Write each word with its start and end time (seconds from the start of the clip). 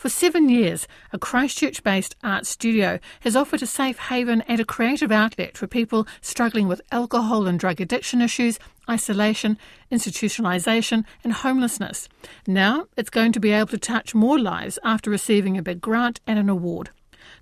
For 0.00 0.08
seven 0.08 0.48
years, 0.48 0.88
a 1.12 1.18
Christchurch 1.18 1.82
based 1.82 2.16
art 2.24 2.46
studio 2.46 3.00
has 3.20 3.36
offered 3.36 3.62
a 3.62 3.66
safe 3.66 3.98
haven 3.98 4.40
and 4.48 4.58
a 4.58 4.64
creative 4.64 5.12
outlet 5.12 5.58
for 5.58 5.66
people 5.66 6.06
struggling 6.22 6.68
with 6.68 6.80
alcohol 6.90 7.46
and 7.46 7.60
drug 7.60 7.82
addiction 7.82 8.22
issues, 8.22 8.58
isolation, 8.88 9.58
institutionalisation, 9.92 11.04
and 11.22 11.34
homelessness. 11.34 12.08
Now 12.46 12.86
it's 12.96 13.10
going 13.10 13.32
to 13.32 13.40
be 13.40 13.50
able 13.50 13.68
to 13.68 13.76
touch 13.76 14.14
more 14.14 14.38
lives 14.38 14.78
after 14.82 15.10
receiving 15.10 15.58
a 15.58 15.62
big 15.62 15.82
grant 15.82 16.18
and 16.26 16.38
an 16.38 16.48
award. 16.48 16.88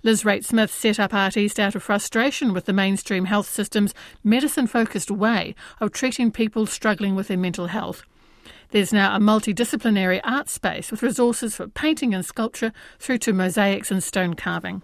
Lis 0.03 0.25
Rate-Smith 0.25 0.69
set 0.69 0.99
up 0.99 1.13
Art 1.13 1.37
East 1.37 1.61
out 1.61 1.75
of 1.75 1.83
frustration 1.83 2.51
with 2.51 2.65
the 2.65 2.73
mainstream 2.73 3.23
health 3.23 3.49
system's 3.49 3.93
medicine 4.21 4.67
focused 4.67 5.09
way 5.09 5.55
of 5.79 5.93
treating 5.93 6.29
people 6.29 6.65
struggling 6.65 7.15
with 7.15 7.29
their 7.29 7.37
mental 7.37 7.67
health. 7.67 8.03
There's 8.71 8.93
now 8.93 9.15
a 9.15 9.19
multidisciplinary 9.19 10.21
art 10.23 10.47
space 10.47 10.91
with 10.91 11.01
resources 11.01 11.55
for 11.55 11.67
painting 11.67 12.13
and 12.13 12.23
sculpture 12.23 12.71
through 12.99 13.17
to 13.19 13.33
mosaics 13.33 13.89
and 13.89 14.03
stone 14.03 14.35
carving. 14.35 14.83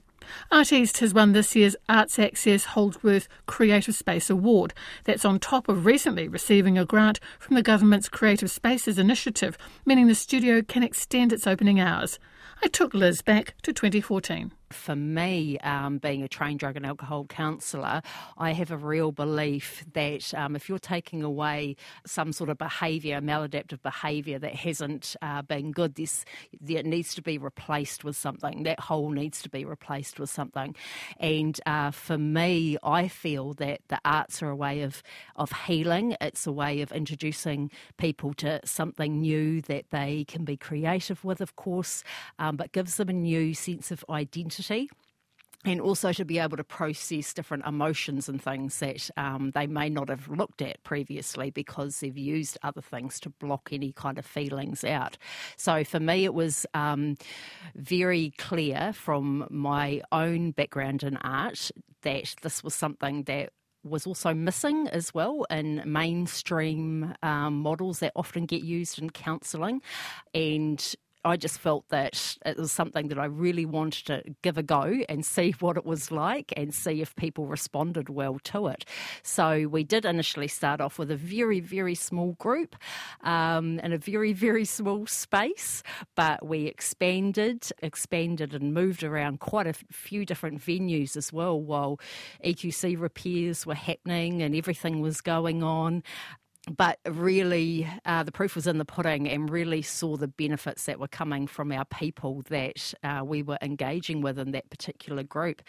Art 0.52 0.74
East 0.74 0.98
has 0.98 1.14
won 1.14 1.34
this 1.34 1.56
year's 1.56 1.76
Arts 1.88 2.18
Access 2.18 2.66
Holdsworth 2.66 3.28
Creative 3.46 3.94
Space 3.94 4.28
Award. 4.32 4.74
That's 5.04 5.24
on 5.24 5.40
top 5.40 5.70
of 5.70 5.86
recently 5.86 6.28
receiving 6.28 6.80
a 6.80 6.86
grant 6.86 7.20
from 7.38 7.56
the 7.56 7.62
government's 7.62 8.10
Creative 8.10 8.50
Spaces 8.50 8.98
Initiative, 8.98 9.56
meaning 9.86 10.08
the 10.08 10.16
studio 10.16 10.64
can 10.64 10.82
extend 10.82 11.32
its 11.32 11.46
opening 11.46 11.80
hours. 11.80 12.18
I 12.64 12.68
took 12.68 12.94
Lis 12.94 13.22
back 13.22 13.56
to 13.64 13.74
2014 13.74 14.52
for 14.76 14.96
me, 14.96 15.58
um, 15.60 15.98
being 15.98 16.24
a 16.24 16.28
trained 16.28 16.60
drug 16.60 16.76
and 16.76 16.86
alcohol 16.86 17.26
counsellor, 17.26 18.02
I 18.38 18.52
have 18.52 18.72
a 18.72 18.78
real 18.78 19.12
belief 19.12 19.86
that 19.94 20.34
um, 20.34 20.56
if 20.56 20.70
you're 20.70 20.80
taking 20.80 21.24
away 21.24 21.76
some 22.06 22.32
sort 22.34 22.50
of 22.50 22.58
behaviour, 22.58 23.22
maladaptive 23.22 23.82
behaviour 23.82 24.40
that 24.40 24.56
hasn't 24.56 25.16
uh, 25.22 25.42
been 25.42 25.72
good, 25.72 25.96
this 25.96 26.26
it 26.68 26.86
needs 26.86 27.16
to 27.16 27.22
be 27.22 27.38
replaced 27.38 28.04
with 28.04 28.16
something. 28.16 28.64
That 28.64 28.80
hole 28.80 29.10
needs 29.10 29.42
to 29.44 29.50
be 29.50 29.66
replaced 29.66 30.20
with 30.20 30.30
something. 30.30 30.76
And 31.20 31.60
uh, 31.66 31.92
for 31.92 32.18
me, 32.18 32.78
I 32.84 33.08
feel 33.08 33.54
that 33.56 33.82
the 33.88 34.00
arts 34.04 34.42
are 34.42 34.50
a 34.50 34.56
way 34.56 34.82
of 34.82 35.04
of 35.36 35.52
healing. 35.52 36.16
It's 36.22 36.48
a 36.48 36.52
way 36.52 36.82
of 36.82 36.92
introducing 36.92 37.72
people 37.98 38.34
to 38.36 38.60
something 38.66 39.22
new 39.22 39.62
that 39.62 39.92
they 39.92 40.26
can 40.28 40.44
be 40.44 40.58
creative 40.58 41.24
with, 41.24 41.42
of 41.42 41.56
course, 41.56 42.04
um, 42.40 42.56
but 42.56 42.72
gives 42.72 42.98
them 42.98 43.10
a 43.10 43.14
new 43.14 43.54
sense 43.54 43.92
of 43.92 44.04
identity 44.10 44.90
and 45.66 45.82
also 45.82 46.14
to 46.14 46.24
be 46.24 46.40
able 46.40 46.58
to 46.58 46.64
process 46.64 47.34
different 47.34 47.66
emotions 47.66 48.30
and 48.30 48.42
things 48.42 48.80
that 48.80 49.10
um, 49.18 49.52
they 49.56 49.68
may 49.68 49.90
not 49.90 50.10
have 50.10 50.28
looked 50.28 50.62
at 50.62 50.82
previously 50.84 51.50
because 51.50 52.00
they've 52.00 52.18
used 52.18 52.58
other 52.64 52.82
things 52.82 53.20
to 53.20 53.30
block 53.30 53.70
any 53.72 53.92
kind 53.92 54.18
of 54.20 54.26
feelings 54.26 54.84
out. 54.84 55.18
So 55.58 55.84
for 55.84 56.00
me, 56.00 56.24
it 56.24 56.34
was 56.34 56.66
um, 56.74 57.18
very 57.76 58.32
clear 58.38 58.94
from 58.94 59.48
my 59.50 60.02
own 60.12 60.52
background 60.52 61.04
in 61.04 61.18
art 61.18 61.72
that 62.04 62.36
this 62.42 62.64
was 62.64 62.76
something 62.76 63.24
that 63.24 63.52
was 63.84 64.08
also 64.08 64.34
missing 64.34 64.88
as 64.88 65.14
well 65.14 65.46
in 65.50 65.82
mainstream 65.86 67.14
um, 67.22 67.60
models 67.60 68.00
that 68.00 68.12
often 68.16 68.46
get 68.46 68.64
used 68.64 69.00
in 69.00 69.12
counselling. 69.12 69.82
And 70.34 70.96
I 71.26 71.38
just 71.38 71.58
felt 71.58 71.90
that 71.90 72.38
it 72.46 72.58
was 72.58 72.72
something 72.72 73.08
that 73.08 73.18
I 73.18 73.26
really 73.26 73.66
wanted 73.66 74.06
to 74.06 74.36
give 74.44 74.58
a 74.58 74.64
go 74.64 75.00
and 75.10 75.26
see 75.26 75.52
what 75.60 75.76
it 75.76 75.86
was 75.86 76.12
like 76.12 76.54
and 76.56 76.74
see 76.74 77.02
if 77.02 77.16
people 77.16 77.48
responded 77.48 78.10
well 78.10 78.40
to 78.46 78.68
it. 78.68 78.86
So 79.24 79.68
we 79.68 79.84
did 79.84 80.06
initially 80.06 80.48
start 80.48 80.80
off 80.80 81.00
with 81.00 81.10
a 81.10 81.16
very, 81.16 81.60
very 81.60 81.96
small 81.96 82.34
group 82.34 82.76
um, 83.22 83.80
in 83.80 83.92
a 83.92 83.98
very, 83.98 84.34
very 84.34 84.66
small 84.66 85.08
space, 85.08 85.82
but 86.16 86.46
we 86.46 86.66
expanded, 86.66 87.70
expanded 87.82 88.54
and 88.54 88.74
moved 88.74 89.04
around 89.04 89.40
quite 89.40 89.68
a 89.68 89.74
few 89.74 90.26
different 90.26 90.62
venues 90.62 91.18
as 91.18 91.34
well 91.34 91.60
while 91.60 92.00
EQC 92.44 93.00
repairs 93.00 93.66
were 93.66 93.74
happening 93.74 94.44
and 94.44 94.56
everything 94.56 95.02
was 95.02 95.22
going 95.22 95.64
on 95.64 96.04
but 96.72 97.00
really 97.06 97.88
uh, 98.06 98.24
the 98.24 98.32
proof 98.32 98.56
was 98.56 98.68
in 98.68 98.78
the 98.78 98.86
pudding 98.86 99.30
and 99.30 99.50
really 99.50 99.82
saw 99.82 100.18
the 100.18 100.28
benefits 100.28 100.86
that 100.86 101.00
were 101.00 101.08
coming 101.08 101.48
from 101.48 101.72
our 101.72 101.86
people 101.86 102.44
that 102.50 102.94
uh, 103.04 103.22
we 103.24 103.44
were 103.44 103.58
engaging 103.62 104.22
with 104.22 104.40
in 104.40 104.52
that 104.52 104.70
particular 104.70 105.24
group. 105.24 105.62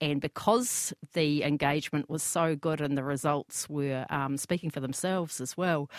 And 0.00 0.20
because 0.20 0.92
the 1.12 1.42
engagement 1.42 2.08
was 2.08 2.22
so 2.22 2.54
good 2.54 2.80
and 2.80 2.96
the 2.96 3.04
results 3.04 3.68
were 3.68 4.06
um, 4.10 4.36
speaking 4.36 4.70
for 4.70 4.80
themselves 4.80 5.40
as 5.40 5.56
well, 5.56 5.90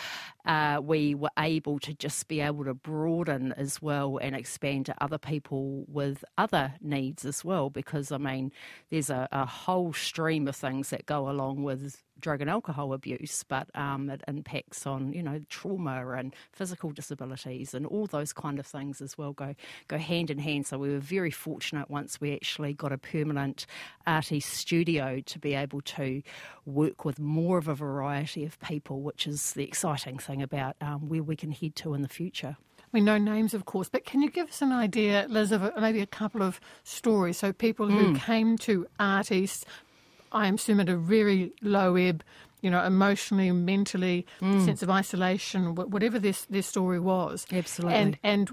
uh, 0.46 0.80
we 0.82 1.14
were 1.14 1.30
able 1.38 1.78
to 1.80 1.94
just 1.94 2.28
be 2.28 2.40
able 2.40 2.64
to 2.64 2.74
broaden 2.74 3.52
as 3.52 3.82
well 3.82 4.18
and 4.18 4.34
expand 4.34 4.86
to 4.86 4.94
other 5.02 5.18
people 5.18 5.84
with 5.88 6.24
other 6.38 6.74
needs 6.80 7.24
as 7.24 7.44
well. 7.44 7.68
Because, 7.68 8.10
I 8.10 8.18
mean, 8.18 8.52
there's 8.90 9.10
a, 9.10 9.28
a 9.32 9.44
whole 9.44 9.92
stream 9.92 10.48
of 10.48 10.56
things 10.56 10.90
that 10.90 11.06
go 11.06 11.28
along 11.28 11.62
with 11.62 12.02
drug 12.20 12.40
and 12.40 12.50
alcohol 12.50 12.92
abuse, 12.92 13.44
but 13.48 13.68
um, 13.74 14.10
it 14.10 14.22
impacts 14.28 14.86
on 14.86 15.12
you 15.12 15.22
know 15.22 15.40
trauma 15.48 16.12
and 16.12 16.34
physical 16.52 16.90
disabilities 16.90 17.74
and 17.74 17.86
all 17.86 18.06
those 18.06 18.32
kind 18.32 18.58
of 18.58 18.66
things 18.66 19.00
as 19.00 19.16
well 19.18 19.32
go 19.32 19.54
go 19.88 19.98
hand 19.98 20.30
in 20.30 20.38
hand. 20.38 20.66
So 20.66 20.78
we 20.78 20.90
were 20.90 20.98
very 20.98 21.30
fortunate 21.30 21.90
once 21.90 22.20
we 22.20 22.34
actually 22.34 22.74
got 22.74 22.92
a 22.92 22.98
permanent 22.98 23.66
artist 24.06 24.50
studio 24.50 25.20
to 25.20 25.38
be 25.38 25.54
able 25.54 25.80
to 25.82 26.22
work 26.64 27.04
with 27.04 27.18
more 27.18 27.58
of 27.58 27.68
a 27.68 27.74
variety 27.74 28.44
of 28.44 28.58
people, 28.60 29.00
which 29.00 29.26
is 29.26 29.52
the 29.52 29.64
exciting 29.64 30.18
thing 30.18 30.42
about 30.42 30.76
um, 30.80 31.08
where 31.08 31.22
we 31.22 31.36
can 31.36 31.50
head 31.50 31.74
to 31.76 31.94
in 31.94 32.02
the 32.02 32.08
future. 32.08 32.56
We 32.92 33.00
know 33.00 33.18
names, 33.18 33.52
of 33.52 33.66
course, 33.66 33.88
but 33.88 34.04
can 34.04 34.22
you 34.22 34.30
give 34.30 34.48
us 34.48 34.62
an 34.62 34.72
idea, 34.72 35.26
Lis, 35.28 35.50
of 35.50 35.70
maybe 35.78 36.00
a 36.00 36.06
couple 36.06 36.42
of 36.42 36.60
stories? 36.84 37.36
So 37.36 37.52
people 37.52 37.88
who 37.88 38.14
mm. 38.14 38.20
came 38.20 38.56
to 38.58 38.86
Art 38.98 39.32
I 40.32 40.48
assume 40.48 40.80
at 40.80 40.88
a 40.88 40.96
very 40.96 41.52
low 41.62 41.96
ebb, 41.96 42.22
you 42.60 42.70
know, 42.70 42.82
emotionally, 42.84 43.50
mentally, 43.52 44.26
mm. 44.40 44.64
sense 44.64 44.82
of 44.82 44.90
isolation, 44.90 45.74
whatever 45.74 46.18
this 46.18 46.44
their 46.46 46.62
story 46.62 47.00
was. 47.00 47.46
Absolutely. 47.52 47.98
And 47.98 48.18
and 48.22 48.50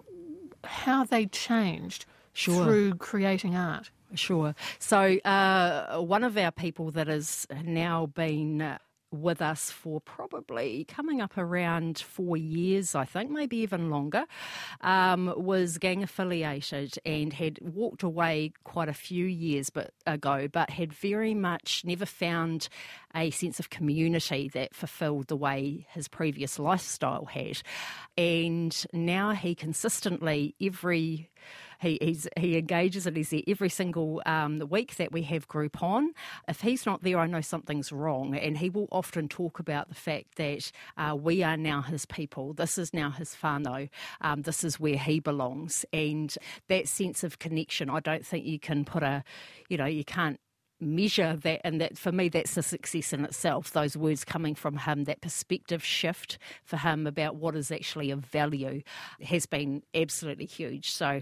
how 0.63 1.03
they 1.03 1.25
changed 1.27 2.05
sure. 2.33 2.63
through 2.63 2.95
creating 2.95 3.55
art. 3.55 3.89
Sure. 4.15 4.53
So 4.79 5.17
uh, 5.19 5.99
one 5.99 6.23
of 6.23 6.37
our 6.37 6.51
people 6.51 6.91
that 6.91 7.07
has 7.07 7.47
now 7.63 8.05
been 8.07 8.61
uh, 8.61 8.77
with 9.13 9.41
us 9.41 9.71
for 9.71 10.01
probably 10.01 10.85
coming 10.85 11.21
up 11.21 11.37
around 11.37 11.99
four 11.99 12.35
years, 12.35 12.95
I 12.95 13.05
think, 13.05 13.31
maybe 13.31 13.57
even 13.57 13.89
longer, 13.89 14.25
um, 14.81 15.33
was 15.37 15.77
gang 15.77 16.03
affiliated 16.03 16.95
and 17.05 17.31
had 17.31 17.59
walked 17.61 18.03
away 18.03 18.51
quite 18.63 18.89
a 18.89 18.93
few 18.93 19.25
years 19.25 19.69
but, 19.69 19.91
ago, 20.05 20.47
but 20.51 20.69
had 20.69 20.91
very 20.91 21.33
much 21.33 21.83
never 21.85 22.05
found 22.05 22.67
a 23.15 23.29
sense 23.29 23.59
of 23.59 23.69
community 23.69 24.49
that 24.49 24.75
fulfilled 24.75 25.27
the 25.27 25.37
way 25.37 25.85
his 25.91 26.07
previous 26.07 26.57
lifestyle 26.57 27.25
had. 27.25 27.61
And 28.17 28.85
now 28.91 29.31
he 29.31 29.55
consistently, 29.55 30.55
every 30.61 31.29
he 31.83 32.17
he 32.37 32.57
engages 32.57 33.05
and 33.05 33.15
he's 33.15 33.29
there 33.29 33.41
every 33.47 33.69
single 33.69 34.21
um, 34.25 34.59
week 34.69 34.95
that 34.95 35.11
we 35.11 35.21
have 35.23 35.47
group 35.47 35.83
on. 35.83 36.13
If 36.47 36.61
he's 36.61 36.85
not 36.85 37.03
there, 37.03 37.19
I 37.19 37.27
know 37.27 37.41
something's 37.41 37.91
wrong, 37.91 38.35
and 38.35 38.57
he 38.57 38.69
will 38.69 38.87
often 38.91 39.27
talk 39.27 39.59
about 39.59 39.89
the 39.89 39.95
fact 39.95 40.35
that 40.37 40.71
uh, 40.97 41.15
we 41.15 41.43
are 41.43 41.57
now 41.57 41.81
his 41.81 42.05
people. 42.05 42.53
This 42.53 42.77
is 42.77 42.93
now 42.93 43.11
his 43.11 43.35
whānau. 43.41 43.89
Um, 44.21 44.41
this 44.41 44.63
is 44.63 44.79
where 44.79 44.97
he 44.97 45.19
belongs, 45.19 45.85
and 45.93 46.35
that 46.69 46.87
sense 46.87 47.23
of 47.23 47.39
connection. 47.39 47.89
I 47.89 47.99
don't 47.99 48.25
think 48.25 48.45
you 48.45 48.59
can 48.59 48.85
put 48.85 49.03
a, 49.03 49.23
you 49.69 49.77
know, 49.77 49.85
you 49.85 50.05
can't 50.05 50.39
measure 50.79 51.35
that 51.37 51.61
and 51.63 51.79
that 51.79 51.97
for 51.97 52.11
me 52.11 52.29
that's 52.29 52.57
a 52.57 52.63
success 52.63 53.13
in 53.13 53.23
itself 53.23 53.71
those 53.71 53.95
words 53.95 54.25
coming 54.25 54.53
from 54.53 54.77
him 54.77 55.05
that 55.05 55.21
perspective 55.21 55.83
shift 55.83 56.37
for 56.63 56.77
him 56.77 57.07
about 57.07 57.35
what 57.35 57.55
is 57.55 57.71
actually 57.71 58.11
of 58.11 58.19
value 58.19 58.81
has 59.21 59.45
been 59.45 59.81
absolutely 59.95 60.45
huge 60.45 60.91
so 60.91 61.21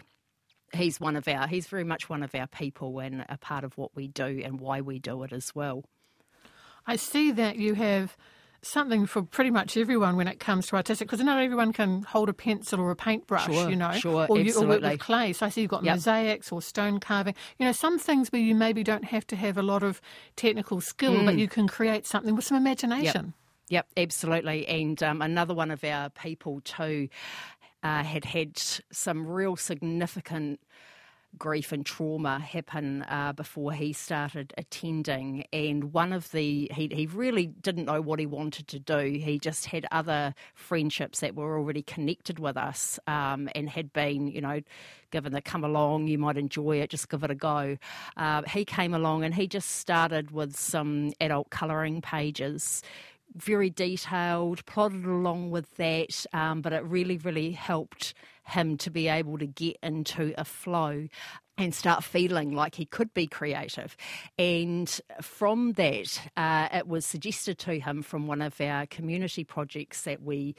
he's 0.73 0.99
one 0.99 1.15
of 1.15 1.27
our 1.27 1.47
he's 1.47 1.67
very 1.67 1.83
much 1.83 2.09
one 2.09 2.23
of 2.23 2.33
our 2.35 2.47
people 2.47 2.99
and 2.99 3.25
a 3.29 3.37
part 3.37 3.63
of 3.63 3.77
what 3.77 3.95
we 3.95 4.07
do 4.07 4.41
and 4.43 4.59
why 4.59 4.81
we 4.81 4.99
do 4.99 5.23
it 5.23 5.31
as 5.31 5.53
well. 5.55 5.83
I 6.87 6.95
see 6.95 7.31
that 7.31 7.57
you 7.57 7.75
have 7.75 8.17
something 8.63 9.05
for 9.07 9.23
pretty 9.23 9.49
much 9.49 9.75
everyone 9.75 10.15
when 10.15 10.27
it 10.27 10.39
comes 10.39 10.67
to 10.67 10.75
artistic 10.75 11.07
because 11.07 11.23
not 11.23 11.41
everyone 11.41 11.73
can 11.73 12.03
hold 12.03 12.29
a 12.29 12.33
pencil 12.33 12.79
or 12.79 12.91
a 12.91 12.95
paintbrush, 12.95 13.45
sure, 13.45 13.69
you 13.69 13.75
know, 13.75 13.91
sure, 13.93 14.27
or, 14.29 14.39
you, 14.39 14.53
or 14.55 14.67
work 14.67 14.81
with 14.81 14.99
clay. 14.99 15.33
So 15.33 15.45
I 15.45 15.49
see 15.49 15.61
you've 15.61 15.71
got 15.71 15.83
yep. 15.83 15.95
mosaics 15.95 16.51
or 16.51 16.61
stone 16.61 16.99
carving. 16.99 17.35
You 17.57 17.65
know, 17.65 17.71
some 17.71 17.97
things 17.97 18.31
where 18.31 18.41
you 18.41 18.53
maybe 18.53 18.83
don't 18.83 19.05
have 19.05 19.25
to 19.27 19.35
have 19.35 19.57
a 19.57 19.63
lot 19.63 19.83
of 19.83 19.99
technical 20.35 20.79
skill, 20.81 21.13
mm. 21.13 21.25
but 21.25 21.37
you 21.37 21.47
can 21.47 21.67
create 21.67 22.05
something 22.05 22.35
with 22.35 22.45
some 22.45 22.57
imagination. 22.57 23.25
Yep. 23.25 23.35
Yep, 23.69 23.87
absolutely. 23.95 24.67
And 24.67 25.01
um, 25.01 25.21
another 25.21 25.53
one 25.53 25.71
of 25.71 25.81
our 25.85 26.09
people 26.09 26.59
too 26.59 27.07
uh, 27.83 28.03
had 28.03 28.25
had 28.25 28.57
some 28.91 29.27
real 29.27 29.55
significant 29.55 30.59
grief 31.37 31.71
and 31.71 31.85
trauma 31.85 32.39
happen 32.39 33.03
uh, 33.03 33.33
before 33.33 33.71
he 33.71 33.93
started 33.93 34.53
attending. 34.57 35.45
And 35.53 35.93
one 35.93 36.13
of 36.13 36.31
the, 36.31 36.69
he, 36.73 36.89
he 36.91 37.05
really 37.07 37.47
didn't 37.47 37.85
know 37.85 38.01
what 38.01 38.19
he 38.19 38.25
wanted 38.25 38.67
to 38.69 38.79
do. 38.79 38.99
He 38.99 39.39
just 39.39 39.67
had 39.67 39.85
other 39.91 40.33
friendships 40.53 41.21
that 41.21 41.35
were 41.35 41.57
already 41.57 41.83
connected 41.83 42.39
with 42.39 42.57
us 42.57 42.99
um, 43.07 43.49
and 43.55 43.69
had 43.69 43.93
been, 43.93 44.27
you 44.27 44.41
know, 44.41 44.61
given 45.11 45.33
the 45.33 45.41
come 45.41 45.63
along, 45.63 46.07
you 46.07 46.17
might 46.17 46.37
enjoy 46.37 46.77
it, 46.77 46.89
just 46.89 47.09
give 47.09 47.23
it 47.23 47.31
a 47.31 47.35
go. 47.35 47.77
Uh, 48.17 48.41
he 48.43 48.65
came 48.65 48.93
along 48.93 49.23
and 49.23 49.35
he 49.35 49.47
just 49.47 49.69
started 49.71 50.31
with 50.31 50.55
some 50.55 51.11
adult 51.19 51.49
colouring 51.49 52.01
pages 52.01 52.81
very 53.35 53.69
detailed, 53.69 54.65
plodded 54.65 55.05
along 55.05 55.51
with 55.51 55.75
that, 55.77 56.25
um, 56.33 56.61
but 56.61 56.73
it 56.73 56.83
really, 56.83 57.17
really 57.17 57.51
helped 57.51 58.13
him 58.45 58.77
to 58.77 58.89
be 58.89 59.07
able 59.07 59.37
to 59.37 59.47
get 59.47 59.77
into 59.81 60.33
a 60.37 60.43
flow 60.43 61.07
and 61.57 61.75
start 61.75 62.03
feeling 62.03 62.51
like 62.51 62.75
he 62.75 62.85
could 62.85 63.13
be 63.13 63.27
creative. 63.27 63.95
And 64.39 64.89
from 65.21 65.73
that, 65.73 66.21
uh, 66.35 66.69
it 66.73 66.87
was 66.87 67.05
suggested 67.05 67.59
to 67.59 67.79
him 67.79 68.01
from 68.01 68.27
one 68.27 68.41
of 68.41 68.59
our 68.59 68.85
community 68.87 69.43
projects 69.43 70.01
that 70.03 70.23
we 70.23 70.55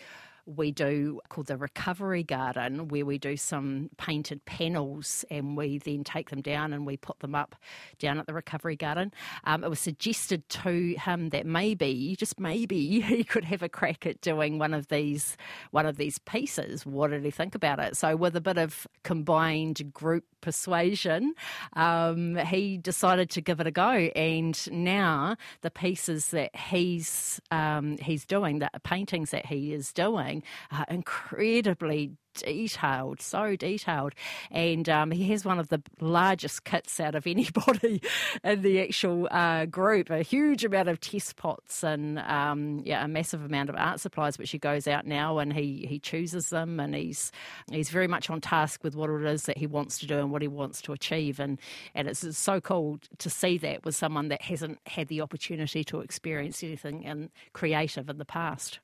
we 0.46 0.72
do 0.72 1.20
called 1.28 1.46
the 1.46 1.56
Recovery 1.56 2.22
Garden, 2.22 2.88
where 2.88 3.04
we 3.04 3.18
do 3.18 3.36
some 3.36 3.90
painted 3.96 4.44
panels 4.44 5.24
and 5.30 5.56
we 5.56 5.78
then 5.78 6.04
take 6.04 6.30
them 6.30 6.40
down 6.40 6.72
and 6.72 6.86
we 6.86 6.96
put 6.96 7.20
them 7.20 7.34
up 7.34 7.54
down 7.98 8.18
at 8.18 8.26
the 8.26 8.34
Recovery 8.34 8.76
Garden. 8.76 9.12
Um, 9.44 9.62
it 9.64 9.70
was 9.70 9.80
suggested 9.80 10.48
to 10.48 10.94
him 10.94 11.28
that 11.30 11.46
maybe, 11.46 12.16
just 12.18 12.40
maybe, 12.40 13.00
he 13.00 13.24
could 13.24 13.44
have 13.44 13.62
a 13.62 13.68
crack 13.68 14.06
at 14.06 14.20
doing 14.20 14.58
one 14.58 14.74
of 14.74 14.88
these 14.88 15.36
one 15.70 15.86
of 15.86 15.96
these 15.96 16.18
pieces. 16.18 16.84
What 16.84 17.10
did 17.10 17.24
he 17.24 17.30
think 17.30 17.54
about 17.54 17.78
it? 17.78 17.96
So, 17.96 18.16
with 18.16 18.36
a 18.36 18.40
bit 18.40 18.58
of 18.58 18.86
combined 19.04 19.92
group 19.92 20.24
persuasion, 20.40 21.34
um, 21.74 22.36
he 22.36 22.76
decided 22.78 23.30
to 23.30 23.40
give 23.40 23.60
it 23.60 23.66
a 23.66 23.70
go. 23.70 23.90
And 23.90 24.58
now 24.70 25.36
the 25.60 25.70
pieces 25.70 26.28
that 26.28 26.54
he's 26.56 27.40
um, 27.50 27.98
he's 27.98 28.24
doing, 28.24 28.58
the 28.58 28.70
paintings 28.82 29.30
that 29.30 29.46
he 29.46 29.72
is 29.72 29.92
doing 29.92 30.31
are 30.70 30.86
incredibly 30.88 32.12
detailed, 32.34 33.20
so 33.20 33.56
detailed. 33.56 34.14
And 34.50 34.88
um, 34.88 35.10
he 35.10 35.30
has 35.30 35.44
one 35.44 35.58
of 35.58 35.68
the 35.68 35.82
largest 36.00 36.64
kits 36.64 37.00
out 37.00 37.14
of 37.14 37.26
anybody 37.26 38.02
in 38.44 38.62
the 38.62 38.80
actual 38.80 39.28
uh, 39.30 39.66
group. 39.66 40.10
A 40.10 40.22
huge 40.22 40.64
amount 40.64 40.88
of 40.88 41.00
test 41.00 41.36
pots 41.36 41.82
and 41.82 42.18
um, 42.20 42.82
yeah, 42.84 43.04
a 43.04 43.08
massive 43.08 43.44
amount 43.44 43.70
of 43.70 43.76
art 43.76 44.00
supplies, 44.00 44.38
which 44.38 44.50
he 44.50 44.58
goes 44.58 44.86
out 44.86 45.06
now 45.06 45.38
and 45.38 45.52
he 45.52 45.86
he 45.88 45.98
chooses 45.98 46.50
them 46.50 46.80
and 46.80 46.94
he's 46.94 47.32
he's 47.70 47.90
very 47.90 48.08
much 48.08 48.30
on 48.30 48.40
task 48.40 48.82
with 48.82 48.94
what 48.94 49.10
it 49.10 49.22
is 49.24 49.44
that 49.44 49.58
he 49.58 49.66
wants 49.66 49.98
to 49.98 50.06
do 50.06 50.18
and 50.18 50.30
what 50.30 50.42
he 50.42 50.48
wants 50.48 50.80
to 50.82 50.92
achieve. 50.92 51.40
And 51.40 51.58
and 51.94 52.08
it's 52.08 52.36
so 52.36 52.60
cool 52.60 52.98
to 53.18 53.30
see 53.30 53.58
that 53.58 53.84
with 53.84 53.94
someone 53.94 54.28
that 54.28 54.42
hasn't 54.42 54.78
had 54.86 55.08
the 55.08 55.20
opportunity 55.20 55.84
to 55.84 56.00
experience 56.00 56.62
anything 56.62 57.02
in 57.02 57.30
creative 57.52 58.08
in 58.08 58.18
the 58.18 58.24
past. 58.24 58.78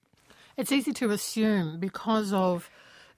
It's 0.58 0.72
easy 0.72 0.92
to 0.94 1.10
assume 1.10 1.78
because 1.78 2.32
of 2.32 2.68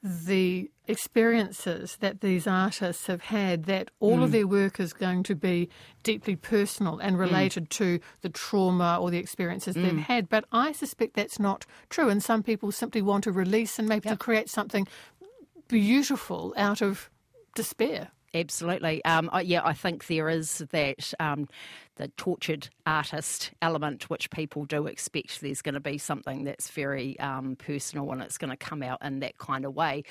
the 0.03 0.71
experiences 0.87 1.97
that 2.01 2.21
these 2.21 2.47
artists 2.47 3.07
have 3.07 3.23
had 3.23 3.65
that 3.65 3.91
all 4.01 4.19
mm. 4.19 4.25
of 4.25 4.33
their 4.33 4.47
work 4.47 4.81
is 4.81 4.93
going 4.93 5.23
to 5.23 5.35
be 5.35 5.69
deeply 6.03 6.37
personal 6.37 6.99
and 6.99 7.17
mm. 7.17 7.21
related 7.21 7.65
mm. 7.65 7.69
to 7.71 8.01
the 8.23 8.29
trauma 8.29 8.99
or 9.01 9.11
the 9.11 9.19
experiences 9.19 9.75
mm. 9.75 9.83
they've 9.83 9.99
had. 9.99 10.29
But 10.29 10.45
I 10.53 10.73
suspect 10.73 11.15
that's 11.15 11.39
not 11.39 11.67
true, 11.89 12.09
and 12.09 12.23
some 12.23 12.43
people 12.43 12.73
simply 12.73 13.03
want 13.03 13.25
to 13.25 13.33
release 13.33 13.79
and 13.79 13.89
maybe 13.89 14.09
yep. 14.09 14.19
to 14.19 14.25
create 14.25 14.49
something 14.49 14.87
beautiful 15.69 16.55
out 16.57 16.83
of 16.83 17.11
despair. 17.55 18.09
Absolutely. 18.33 19.05
Um, 19.05 19.29
yeah, 19.43 19.61
I 19.65 19.73
think 19.73 20.07
there 20.07 20.29
is 20.29 20.59
that 20.71 21.13
um, 21.19 21.49
the 22.01 22.09
tortured 22.17 22.71
artist 22.87 23.51
element, 23.61 24.09
which 24.09 24.31
people 24.31 24.65
do 24.65 24.87
expect 24.87 25.43
there's 25.43 25.61
going 25.61 25.75
to 25.75 25.81
be 25.81 25.99
something 25.99 26.45
that's 26.45 26.71
very 26.71 27.21
um, 27.21 27.57
personal 27.57 28.11
and 28.11 28.23
it's 28.23 28.39
going 28.39 28.51
to 28.51 28.57
come 28.57 28.83
out 28.83 29.05
in 29.05 29.21
that 29.21 29.37
kind 29.37 29.67
of 29.67 29.75
way. 29.75 30.03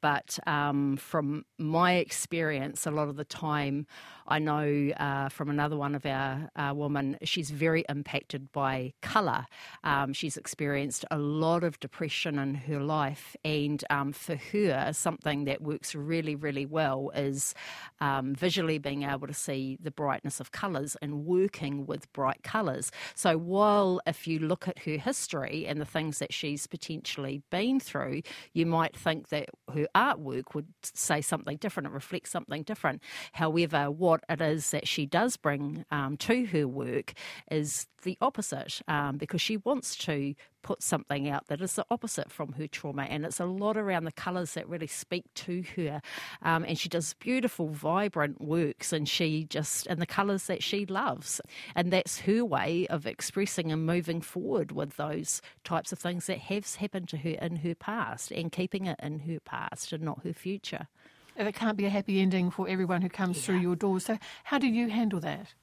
But 0.00 0.40
um, 0.44 0.96
from 0.96 1.44
my 1.56 1.94
experience, 1.94 2.84
a 2.84 2.90
lot 2.90 3.08
of 3.08 3.16
the 3.16 3.24
time, 3.24 3.86
I 4.26 4.40
know 4.40 4.90
uh, 4.96 5.28
from 5.28 5.48
another 5.50 5.76
one 5.76 5.94
of 5.94 6.04
our 6.04 6.50
uh, 6.56 6.72
women, 6.74 7.16
she's 7.22 7.50
very 7.50 7.84
impacted 7.88 8.50
by 8.50 8.92
colour. 9.02 9.46
Um, 9.84 10.12
she's 10.12 10.36
experienced 10.36 11.04
a 11.12 11.18
lot 11.18 11.62
of 11.62 11.78
depression 11.78 12.40
in 12.40 12.56
her 12.56 12.80
life, 12.80 13.36
and 13.44 13.84
um, 13.88 14.12
for 14.12 14.34
her, 14.34 14.90
something 14.92 15.44
that 15.44 15.62
works 15.62 15.94
really, 15.94 16.34
really 16.34 16.66
well 16.66 17.12
is 17.14 17.54
um, 18.00 18.34
visually 18.34 18.78
being 18.78 19.04
able 19.04 19.28
to 19.28 19.34
see 19.34 19.78
the 19.80 19.92
brightness 19.92 20.40
of 20.40 20.50
colours 20.50 20.96
and 21.00 21.24
working 21.36 21.86
with 21.86 22.10
bright 22.12 22.42
colours. 22.42 22.90
So 23.14 23.36
while 23.36 24.00
if 24.06 24.26
you 24.26 24.38
look 24.38 24.68
at 24.68 24.80
her 24.80 24.96
history 24.96 25.66
and 25.66 25.80
the 25.80 25.84
things 25.84 26.18
that 26.18 26.32
she's 26.32 26.66
potentially 26.66 27.42
been 27.50 27.80
through, 27.80 28.22
you 28.52 28.66
might 28.66 28.96
think 28.96 29.28
that 29.28 29.48
her 29.72 29.86
artwork 29.94 30.54
would 30.54 30.68
say 30.82 31.20
something 31.20 31.56
different 31.58 31.86
and 31.86 31.94
reflect 31.94 32.28
something 32.28 32.62
different. 32.62 33.02
However, 33.32 33.90
what 33.90 34.20
it 34.28 34.40
is 34.40 34.70
that 34.70 34.88
she 34.88 35.06
does 35.06 35.36
bring 35.36 35.84
um, 35.90 36.16
to 36.18 36.46
her 36.46 36.66
work 36.66 37.12
is 37.50 37.86
the 38.02 38.16
opposite 38.20 38.80
um, 38.88 39.16
because 39.16 39.42
she 39.42 39.56
wants 39.58 39.96
to 39.96 40.34
put 40.66 40.82
something 40.82 41.28
out 41.28 41.46
that 41.46 41.60
is 41.60 41.74
the 41.74 41.86
opposite 41.92 42.28
from 42.28 42.54
her 42.54 42.66
trauma. 42.66 43.04
And 43.04 43.24
it's 43.24 43.38
a 43.38 43.44
lot 43.44 43.76
around 43.76 44.02
the 44.02 44.10
colours 44.10 44.54
that 44.54 44.68
really 44.68 44.88
speak 44.88 45.32
to 45.34 45.62
her. 45.76 46.02
Um, 46.42 46.64
and 46.64 46.76
she 46.76 46.88
does 46.88 47.14
beautiful, 47.14 47.68
vibrant 47.68 48.40
works, 48.40 48.92
and 48.92 49.08
she 49.08 49.44
just, 49.44 49.86
and 49.86 50.02
the 50.02 50.06
colours 50.06 50.48
that 50.48 50.64
she 50.64 50.84
loves. 50.84 51.40
And 51.76 51.92
that's 51.92 52.18
her 52.22 52.44
way 52.44 52.88
of 52.88 53.06
expressing 53.06 53.70
and 53.70 53.86
moving 53.86 54.20
forward 54.20 54.72
with 54.72 54.96
those 54.96 55.40
types 55.62 55.92
of 55.92 56.00
things 56.00 56.26
that 56.26 56.38
have 56.38 56.74
happened 56.74 57.08
to 57.10 57.16
her 57.18 57.36
in 57.40 57.56
her 57.56 57.76
past 57.76 58.32
and 58.32 58.50
keeping 58.50 58.86
it 58.86 58.98
in 59.00 59.20
her 59.20 59.38
past 59.38 59.92
and 59.92 60.02
not 60.02 60.24
her 60.24 60.32
future. 60.32 60.88
And 61.36 61.46
it 61.46 61.54
can't 61.54 61.76
be 61.76 61.84
a 61.84 61.90
happy 61.90 62.20
ending 62.20 62.50
for 62.50 62.68
everyone 62.68 63.02
who 63.02 63.08
comes 63.08 63.36
yeah. 63.36 63.42
through 63.44 63.58
your 63.58 63.76
doors. 63.76 64.06
So, 64.06 64.18
how 64.42 64.58
do 64.58 64.66
you 64.66 64.88
handle 64.88 65.20
that? 65.20 65.54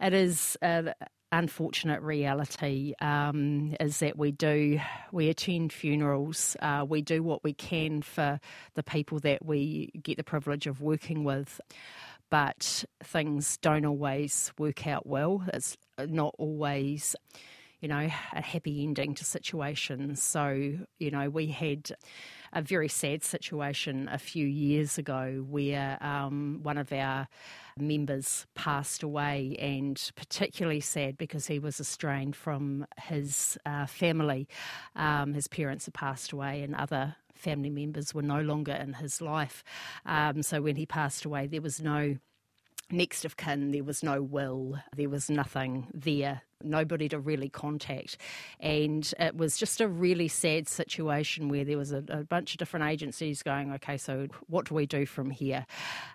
It 0.00 0.12
is 0.12 0.56
uh, 0.62 0.92
unfortunate 1.32 2.02
reality 2.02 2.94
um, 3.00 3.74
is 3.80 3.98
that 3.98 4.16
we 4.16 4.30
do 4.32 4.78
we 5.12 5.28
attend 5.28 5.72
funerals 5.72 6.56
uh, 6.60 6.84
we 6.88 7.02
do 7.02 7.22
what 7.22 7.42
we 7.42 7.52
can 7.52 8.00
for 8.00 8.38
the 8.74 8.82
people 8.82 9.18
that 9.20 9.44
we 9.44 9.90
get 10.02 10.16
the 10.16 10.24
privilege 10.24 10.66
of 10.66 10.80
working 10.80 11.24
with 11.24 11.60
but 12.30 12.84
things 13.02 13.56
don't 13.58 13.84
always 13.84 14.52
work 14.56 14.86
out 14.86 15.04
well 15.06 15.44
it's 15.52 15.76
not 15.98 16.34
always 16.38 17.16
you 17.80 17.88
know, 17.88 18.08
a 18.32 18.40
happy 18.40 18.82
ending 18.82 19.14
to 19.14 19.24
situations. 19.24 20.22
So, 20.22 20.78
you 20.98 21.10
know, 21.10 21.28
we 21.28 21.48
had 21.48 21.90
a 22.52 22.62
very 22.62 22.88
sad 22.88 23.22
situation 23.22 24.08
a 24.10 24.18
few 24.18 24.46
years 24.46 24.98
ago 24.98 25.44
where 25.48 25.98
um, 26.02 26.60
one 26.62 26.78
of 26.78 26.92
our 26.92 27.28
members 27.78 28.46
passed 28.54 29.02
away, 29.02 29.56
and 29.58 30.10
particularly 30.16 30.80
sad 30.80 31.18
because 31.18 31.46
he 31.46 31.58
was 31.58 31.80
estranged 31.80 32.36
from 32.36 32.86
his 32.98 33.58
uh, 33.66 33.86
family. 33.86 34.48
Um, 34.94 35.34
his 35.34 35.48
parents 35.48 35.84
had 35.84 35.94
passed 35.94 36.32
away, 36.32 36.62
and 36.62 36.74
other 36.74 37.16
family 37.34 37.70
members 37.70 38.14
were 38.14 38.22
no 38.22 38.40
longer 38.40 38.72
in 38.72 38.94
his 38.94 39.20
life. 39.20 39.62
Um, 40.06 40.42
so 40.42 40.62
when 40.62 40.76
he 40.76 40.86
passed 40.86 41.24
away, 41.24 41.46
there 41.46 41.60
was 41.60 41.80
no 41.80 42.16
next 42.90 43.24
of 43.24 43.36
kin, 43.36 43.72
there 43.72 43.84
was 43.84 44.02
no 44.02 44.22
will, 44.22 44.78
there 44.94 45.08
was 45.08 45.28
nothing 45.28 45.88
there, 45.92 46.42
nobody 46.62 47.08
to 47.08 47.18
really 47.18 47.48
contact. 47.48 48.16
And 48.60 49.12
it 49.18 49.36
was 49.36 49.56
just 49.56 49.80
a 49.80 49.88
really 49.88 50.28
sad 50.28 50.68
situation 50.68 51.48
where 51.48 51.64
there 51.64 51.78
was 51.78 51.92
a, 51.92 52.02
a, 52.08 52.24
bunch 52.24 52.52
of 52.54 52.58
different 52.58 52.86
agencies 52.86 53.42
going, 53.42 53.72
okay, 53.72 53.96
so 53.96 54.26
what 54.48 54.66
do 54.66 54.74
we 54.74 54.86
do 54.86 55.06
from 55.06 55.30
here? 55.30 55.66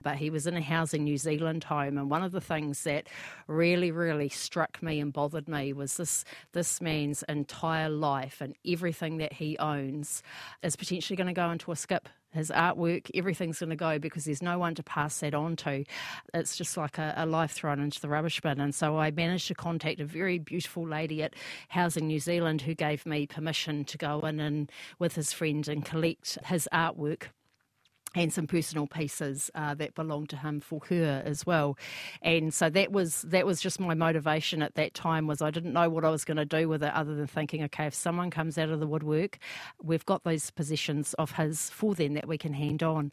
But 0.04 0.18
he 0.18 0.30
was 0.30 0.48
in 0.48 0.58
a 0.58 0.62
Housing 0.62 1.04
New 1.04 1.18
Zealand 1.18 1.64
home, 1.64 1.98
and 1.98 2.10
one 2.10 2.24
of 2.24 2.32
the 2.32 2.42
things 2.42 2.84
that 2.84 3.08
really, 3.48 3.92
really 3.92 4.30
struck 4.30 4.82
me 4.82 5.00
and 5.00 5.14
bothered 5.14 5.48
me 5.48 5.74
was 5.74 5.98
this 5.98 6.26
this 6.54 6.82
man's 6.82 7.24
entire 7.24 7.90
life 7.90 8.42
and 8.42 8.56
everything 8.66 9.18
that 9.18 9.34
he 9.34 9.58
owns 9.58 10.24
is 10.64 10.76
potentially 10.76 11.16
going 11.18 11.28
to 11.28 11.34
go 11.34 11.52
into 11.52 11.72
a 11.72 11.76
skip 11.76 12.10
his 12.34 12.50
artwork, 12.50 13.10
everything's 13.14 13.60
going 13.60 13.70
to 13.70 13.76
go 13.76 14.00
because 14.00 14.26
there's 14.26 14.42
no 14.42 14.58
one 14.58 14.76
to 14.76 14.84
pass 14.84 15.20
that 15.20 15.34
on 15.34 15.56
to. 15.58 15.84
It's 16.34 16.56
just 16.56 16.78
like 16.78 16.98
a, 16.98 17.14
a, 17.18 17.26
life 17.26 17.52
thrown 17.52 17.80
into 17.80 18.00
the 18.00 18.10
rubbish 18.10 18.42
bin. 18.42 18.60
And 18.60 18.74
so 18.74 18.98
I 18.98 19.12
managed 19.12 19.48
to 19.48 19.56
contact 19.56 20.00
a 20.00 20.06
very 20.06 20.40
beautiful 20.40 20.88
lady 20.88 21.24
at 21.24 21.36
Housing 21.70 22.08
New 22.08 22.20
Zealand 22.20 22.62
who 22.62 22.74
gave 22.74 23.06
me 23.06 23.28
permission 23.28 23.86
to 23.86 23.98
go 23.98 24.20
in 24.22 24.40
and 24.40 24.72
with 25.00 25.16
his 25.16 25.34
friend 25.34 25.68
and 25.68 25.86
collect 25.86 26.38
his 26.46 26.68
artwork 26.74 27.28
and 28.16 28.34
some 28.34 28.48
personal 28.48 28.88
pieces 28.88 29.50
uh, 29.56 29.74
that 29.76 29.96
belonged 29.96 30.30
to 30.30 30.38
him 30.38 30.60
for 30.60 30.82
her 30.90 31.22
as 31.26 31.46
well. 31.46 31.78
And 32.22 32.54
so 32.54 32.70
that 32.70 32.92
was 32.92 33.22
that 33.24 33.46
was 33.46 33.62
just 33.62 33.80
my 33.80 33.94
motivation 33.94 34.62
at 34.62 34.76
that 34.76 34.94
time 34.94 35.28
was 35.28 35.42
I 35.42 35.52
didn't 35.52 35.74
know 35.74 35.90
what 35.90 36.04
I 36.04 36.10
was 36.10 36.26
going 36.26 36.38
to 36.38 36.46
do 36.46 36.68
with 36.68 36.84
it 36.84 36.94
other 36.94 37.16
than 37.16 37.28
thinking, 37.28 37.64
okay, 37.64 37.86
if 37.86 37.94
someone 37.94 38.30
comes 38.30 38.58
out 38.58 38.70
of 38.70 38.80
the 38.80 38.88
woodwork, 38.88 39.38
we've 39.82 40.06
got 40.06 40.24
those 40.24 40.52
possessions 40.52 41.14
of 41.16 41.32
his 41.32 41.70
for 41.70 41.96
them 41.96 42.14
that 42.14 42.28
we 42.28 42.38
can 42.38 42.54
hand 42.54 42.84
on. 42.84 43.12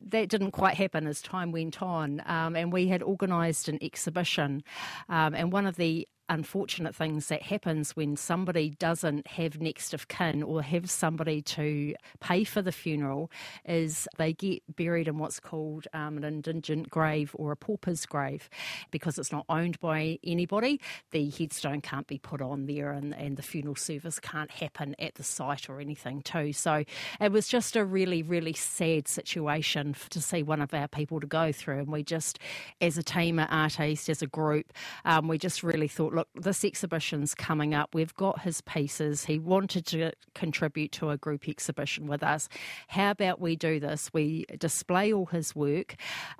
That 0.00 0.28
didn't 0.28 0.52
quite 0.52 0.74
happen 0.74 1.06
as 1.06 1.22
time 1.22 1.52
went 1.52 1.82
on, 1.82 2.22
um, 2.26 2.56
and 2.56 2.72
we 2.72 2.88
had 2.88 3.02
organised 3.02 3.68
an 3.68 3.78
exhibition, 3.80 4.64
um, 5.08 5.34
and 5.34 5.52
one 5.52 5.66
of 5.66 5.76
the 5.76 6.08
unfortunate 6.32 6.94
things 6.94 7.28
that 7.28 7.42
happens 7.42 7.94
when 7.94 8.16
somebody 8.16 8.70
doesn't 8.70 9.26
have 9.26 9.60
next 9.60 9.92
of 9.92 10.08
kin 10.08 10.42
or 10.42 10.62
have 10.62 10.90
somebody 10.90 11.42
to 11.42 11.94
pay 12.20 12.42
for 12.42 12.62
the 12.62 12.72
funeral 12.72 13.30
is 13.66 14.08
they 14.16 14.32
get 14.32 14.62
buried 14.74 15.08
in 15.08 15.18
what's 15.18 15.38
called 15.38 15.86
um, 15.92 16.16
an 16.16 16.24
indigent 16.24 16.88
grave 16.88 17.36
or 17.38 17.52
a 17.52 17.56
pauper's 17.56 18.06
grave 18.06 18.48
because 18.90 19.18
it's 19.18 19.30
not 19.30 19.44
owned 19.50 19.78
by 19.80 20.18
anybody. 20.24 20.80
The 21.10 21.28
headstone 21.28 21.82
can't 21.82 22.06
be 22.06 22.18
put 22.18 22.40
on 22.40 22.64
there 22.64 22.92
and, 22.92 23.14
and 23.14 23.36
the 23.36 23.42
funeral 23.42 23.76
service 23.76 24.18
can't 24.18 24.50
happen 24.50 24.96
at 24.98 25.16
the 25.16 25.22
site 25.22 25.68
or 25.68 25.80
anything 25.80 26.22
too. 26.22 26.54
So 26.54 26.84
it 27.20 27.30
was 27.30 27.46
just 27.46 27.76
a 27.76 27.84
really, 27.84 28.22
really 28.22 28.54
sad 28.54 29.06
situation 29.06 29.94
to 30.08 30.20
see 30.22 30.42
one 30.42 30.62
of 30.62 30.72
our 30.72 30.88
people 30.88 31.20
to 31.20 31.26
go 31.26 31.52
through. 31.52 31.80
And 31.80 31.88
we 31.88 32.02
just, 32.02 32.38
as 32.80 32.96
a 32.96 33.02
team 33.02 33.38
at 33.38 33.52
Art 33.52 33.78
East, 33.80 34.08
as 34.08 34.22
a 34.22 34.26
group, 34.26 34.72
um, 35.04 35.28
we 35.28 35.36
just 35.36 35.62
really 35.62 35.88
thought, 35.88 36.14
look, 36.14 36.21
look, 36.22 36.44
this 36.44 36.64
exhibition's 36.64 37.34
coming 37.34 37.74
up. 37.74 37.94
We've 37.94 38.14
got 38.14 38.40
his 38.40 38.60
pieces. 38.60 39.24
He 39.24 39.38
wanted 39.38 39.86
to 39.86 40.12
contribute 40.34 40.92
to 40.92 41.10
a 41.10 41.16
group 41.16 41.48
exhibition 41.48 42.06
with 42.06 42.22
us. 42.22 42.48
How 42.88 43.10
about 43.10 43.40
we 43.40 43.56
do 43.56 43.80
this? 43.80 44.10
We 44.12 44.46
display 44.58 45.12
all 45.12 45.26
his 45.26 45.54
work 45.54 45.96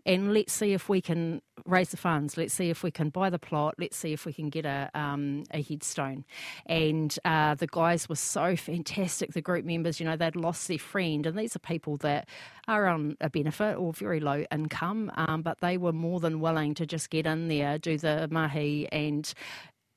and 0.06 0.32
let's 0.32 0.52
see 0.52 0.72
if 0.72 0.88
we 0.88 1.00
can 1.00 1.42
raise 1.66 1.90
the 1.90 1.96
funds. 1.96 2.36
Let's 2.36 2.54
see 2.54 2.70
if 2.70 2.82
we 2.82 2.90
can 2.90 3.10
buy 3.10 3.30
the 3.30 3.38
plot. 3.38 3.74
Let's 3.78 3.96
see 3.96 4.12
if 4.12 4.24
we 4.24 4.32
can 4.32 4.48
get 4.50 4.64
a, 4.64 4.90
um, 4.94 5.44
a 5.50 5.62
headstone. 5.62 6.24
And 6.66 7.16
uh, 7.24 7.54
the 7.54 7.66
guys 7.66 8.08
were 8.08 8.16
so 8.16 8.56
fantastic, 8.56 9.32
the 9.32 9.42
group 9.42 9.64
members, 9.64 10.00
you 10.00 10.06
know, 10.06 10.16
they'd 10.16 10.36
lost 10.36 10.68
their 10.68 10.78
friend. 10.78 11.26
And 11.26 11.38
these 11.38 11.54
are 11.56 11.60
people 11.60 11.96
that 11.98 12.28
are 12.68 12.86
on 12.86 13.16
a 13.20 13.28
benefit 13.28 13.76
or 13.76 13.92
very 13.92 14.20
low 14.20 14.44
income, 14.52 15.10
um, 15.16 15.42
but 15.42 15.60
they 15.60 15.76
were 15.76 15.92
more 15.92 16.20
than 16.20 16.40
willing 16.40 16.74
to 16.74 16.86
just 16.86 17.10
get 17.10 17.26
in 17.26 17.48
there, 17.48 17.78
do 17.78 17.98
the 17.98 18.28
mahi, 18.30 18.88
and 18.92 19.34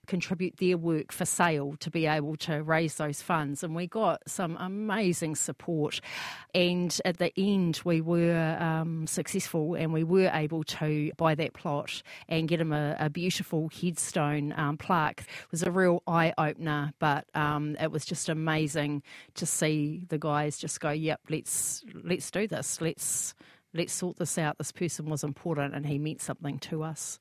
contribute 0.06 0.58
their 0.58 0.78
work 0.78 1.12
for 1.12 1.26
sale 1.26 1.76
to 1.80 1.92
be 1.92 2.06
able 2.06 2.38
to 2.38 2.64
raise 2.64 2.96
those 2.96 3.22
funds. 3.22 3.64
And 3.64 3.76
we 3.76 3.88
got 3.88 4.22
some 4.28 4.58
amazing 4.58 5.36
support. 5.36 6.02
And 6.54 7.00
at 7.06 7.18
the 7.18 7.32
end, 7.38 7.82
we 7.86 8.02
were 8.02 8.58
um, 8.60 9.08
successful 9.08 9.76
and 9.76 9.94
we 9.94 10.04
were 10.04 10.32
able 10.34 10.64
to 10.66 11.12
buy 11.18 11.36
that 11.36 11.54
plot 11.54 12.02
and 12.30 12.48
get 12.48 12.62
him 12.62 12.74
a, 12.74 12.96
a 13.00 13.10
beautiful 13.10 13.70
headstone 13.70 14.54
um, 14.58 14.78
plaque. 14.78 15.22
It 15.22 15.52
was 15.52 15.64
a 15.64 15.72
real 15.72 16.04
eye 16.08 16.34
opener, 16.38 16.94
but 17.00 17.26
um, 17.36 17.76
it 17.82 17.92
was 17.92 18.06
just 18.06 18.30
amazing 18.30 19.04
to 19.36 19.46
see 19.46 20.04
the 20.10 20.18
guys 20.18 20.58
just 20.58 20.80
go, 20.80 20.92
"Yep, 20.92 21.22
let's 21.30 21.84
let's 22.04 22.32
do 22.32 22.48
this. 22.48 22.82
Let's 22.82 23.34
let's 23.74 23.94
sort 23.94 24.18
this 24.18 24.38
out. 24.38 24.58
This 24.58 24.72
person 24.72 25.08
was 25.08 25.24
important 25.24 25.76
and 25.76 25.86
he 25.86 26.00
meant 26.00 26.22
something 26.22 26.60
to 26.60 26.84
us." 26.84 27.20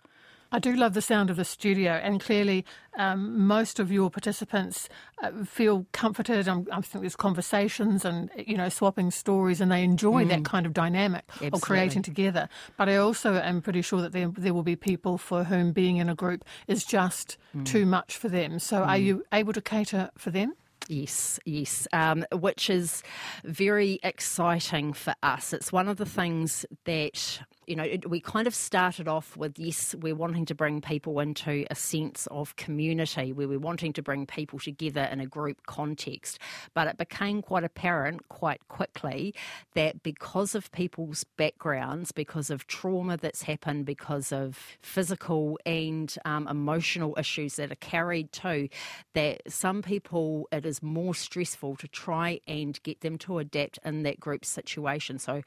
I 0.54 0.60
do 0.60 0.76
love 0.76 0.94
the 0.94 1.02
sound 1.02 1.30
of 1.30 1.36
the 1.36 1.44
studio, 1.44 1.94
and 1.94 2.20
clearly, 2.20 2.64
um, 2.96 3.44
most 3.44 3.80
of 3.80 3.90
your 3.90 4.08
participants 4.08 4.88
uh, 5.20 5.32
feel 5.44 5.84
comforted. 5.90 6.46
I'm, 6.46 6.68
I 6.70 6.80
think 6.80 7.02
there's 7.02 7.16
conversations 7.16 8.04
and 8.04 8.30
you 8.36 8.56
know 8.56 8.68
swapping 8.68 9.10
stories, 9.10 9.60
and 9.60 9.72
they 9.72 9.82
enjoy 9.82 10.24
mm. 10.24 10.28
that 10.28 10.44
kind 10.44 10.64
of 10.64 10.72
dynamic 10.72 11.24
Absolutely. 11.28 11.56
of 11.56 11.60
creating 11.60 12.02
together. 12.02 12.48
But 12.76 12.88
I 12.88 12.98
also 12.98 13.34
am 13.34 13.62
pretty 13.62 13.82
sure 13.82 14.00
that 14.00 14.12
there 14.12 14.28
there 14.28 14.54
will 14.54 14.62
be 14.62 14.76
people 14.76 15.18
for 15.18 15.42
whom 15.42 15.72
being 15.72 15.96
in 15.96 16.08
a 16.08 16.14
group 16.14 16.44
is 16.68 16.84
just 16.84 17.36
mm. 17.52 17.64
too 17.64 17.84
much 17.84 18.16
for 18.16 18.28
them. 18.28 18.60
So, 18.60 18.76
mm. 18.76 18.86
are 18.86 18.98
you 18.98 19.24
able 19.32 19.54
to 19.54 19.60
cater 19.60 20.10
for 20.16 20.30
them? 20.30 20.54
Yes, 20.86 21.40
yes, 21.44 21.88
um, 21.92 22.24
which 22.30 22.70
is 22.70 23.02
very 23.42 23.98
exciting 24.04 24.92
for 24.92 25.16
us. 25.22 25.52
It's 25.52 25.72
one 25.72 25.88
of 25.88 25.96
the 25.96 26.06
things 26.06 26.64
that 26.84 27.40
you 27.66 27.76
know, 27.76 27.86
we 28.06 28.20
kind 28.20 28.46
of 28.46 28.54
started 28.54 29.08
off 29.08 29.36
with 29.36 29.58
yes, 29.58 29.94
we're 29.94 30.14
wanting 30.14 30.44
to 30.46 30.54
bring 30.54 30.80
people 30.80 31.20
into 31.20 31.66
a 31.70 31.74
sense 31.74 32.26
of 32.30 32.56
community 32.56 33.32
where 33.32 33.48
we're 33.48 33.58
wanting 33.58 33.92
to 33.94 34.02
bring 34.02 34.26
people 34.26 34.58
together 34.58 35.08
in 35.10 35.20
a 35.20 35.26
group 35.26 35.66
context. 35.66 36.38
But 36.74 36.88
it 36.88 36.96
became 36.96 37.42
quite 37.42 37.64
apparent 37.64 38.28
quite 38.28 38.66
quickly 38.68 39.34
that 39.74 40.02
because 40.02 40.54
of 40.54 40.70
people's 40.72 41.24
backgrounds, 41.36 42.12
because 42.12 42.50
of 42.50 42.66
trauma 42.66 43.16
that's 43.16 43.42
happened, 43.42 43.86
because 43.86 44.32
of 44.32 44.58
physical 44.82 45.58
and 45.64 46.14
um, 46.24 46.48
emotional 46.48 47.14
issues 47.18 47.56
that 47.56 47.72
are 47.72 47.76
carried 47.76 48.32
too, 48.32 48.68
that 49.14 49.42
some 49.48 49.82
people 49.82 50.48
it 50.52 50.66
is 50.66 50.82
more 50.82 51.14
stressful 51.14 51.76
to 51.76 51.88
try 51.88 52.40
and 52.46 52.82
get 52.82 53.00
them 53.00 53.18
to 53.18 53.38
adapt 53.38 53.78
in 53.84 54.02
that 54.02 54.20
group 54.20 54.44
situation. 54.44 55.18
So 55.18 55.42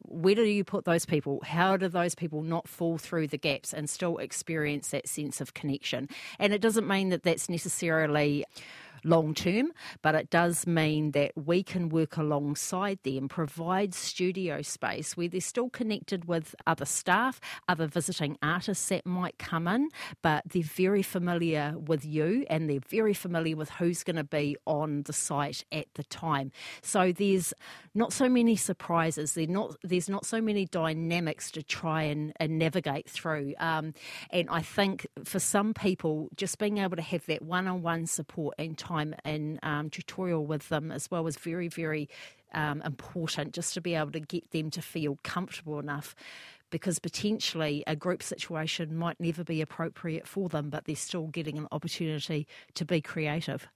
where 0.00 0.34
do 0.34 0.42
you 0.42 0.64
put 0.64 0.84
those 0.84 1.06
people? 1.06 1.40
How 1.44 1.76
do 1.76 1.88
those 1.88 2.14
people 2.14 2.42
not 2.42 2.68
fall 2.68 2.98
through 2.98 3.28
the 3.28 3.38
gaps 3.38 3.72
and 3.72 3.88
still 3.88 4.18
experience 4.18 4.88
that 4.90 5.08
sense 5.08 5.40
of 5.40 5.54
connection? 5.54 6.08
And 6.38 6.52
it 6.52 6.60
doesn't 6.60 6.86
mean 6.86 7.10
that 7.10 7.22
that's 7.22 7.48
necessarily 7.48 8.44
long 9.04 9.34
term, 9.34 9.72
but 10.02 10.14
it 10.14 10.30
does 10.30 10.66
mean 10.66 11.12
that 11.12 11.32
we 11.36 11.62
can 11.62 11.88
work 11.88 12.16
alongside 12.16 12.98
them, 13.02 13.28
provide 13.28 13.94
studio 13.94 14.62
space 14.62 15.16
where 15.16 15.28
they're 15.28 15.40
still 15.40 15.70
connected 15.70 16.26
with 16.26 16.54
other 16.66 16.84
staff, 16.84 17.40
other 17.68 17.86
visiting 17.86 18.36
artists 18.42 18.88
that 18.88 19.06
might 19.06 19.38
come 19.38 19.68
in, 19.68 19.88
but 20.22 20.42
they're 20.46 20.62
very 20.62 21.02
familiar 21.02 21.74
with 21.76 22.04
you 22.04 22.44
and 22.48 22.68
they're 22.68 22.80
very 22.88 23.14
familiar 23.14 23.56
with 23.56 23.70
who's 23.70 24.02
going 24.02 24.16
to 24.16 24.24
be 24.24 24.56
on 24.66 25.02
the 25.02 25.12
site 25.12 25.64
at 25.72 25.86
the 25.94 26.04
time. 26.04 26.50
So 26.82 27.12
there's 27.12 27.52
not 27.94 28.12
so 28.12 28.28
many 28.28 28.56
surprises. 28.56 29.36
Not 29.36 29.76
there's 29.82 30.08
not 30.08 30.26
so 30.26 30.40
many 30.40 30.66
dynamics 30.66 31.50
to 31.52 31.62
try 31.62 32.02
and, 32.02 32.32
and 32.36 32.58
navigate 32.58 33.08
through. 33.08 33.54
Um, 33.58 33.94
and 34.30 34.48
I 34.50 34.62
think 34.62 35.06
for 35.24 35.38
some 35.38 35.74
people, 35.74 36.28
just 36.36 36.58
being 36.58 36.78
able 36.78 36.96
to 36.96 37.02
have 37.02 37.26
that 37.26 37.42
one-on-one 37.42 38.06
support 38.06 38.54
and 38.58 38.76
time 38.86 39.14
in 39.24 39.58
um, 39.62 39.90
tutorial 39.90 40.46
with 40.46 40.68
them 40.68 40.92
as 40.92 41.10
well 41.10 41.24
was 41.24 41.36
very, 41.36 41.68
very 41.68 42.08
um, 42.54 42.82
important 42.82 43.52
just 43.52 43.74
to 43.74 43.80
be 43.80 43.94
able 43.94 44.12
to 44.12 44.20
get 44.20 44.50
them 44.50 44.70
to 44.70 44.82
feel 44.82 45.18
comfortable 45.22 45.78
enough 45.78 46.14
because 46.70 46.98
potentially 46.98 47.84
a 47.86 47.94
group 47.94 48.22
situation 48.22 48.96
might 48.96 49.20
never 49.20 49.44
be 49.44 49.60
appropriate 49.60 50.26
for 50.26 50.48
them, 50.48 50.70
but 50.70 50.84
they're 50.84 50.96
still 50.96 51.28
getting 51.28 51.58
an 51.58 51.68
opportunity 51.70 52.46
to 52.74 52.84
be 52.84 53.00
creative. 53.00 53.68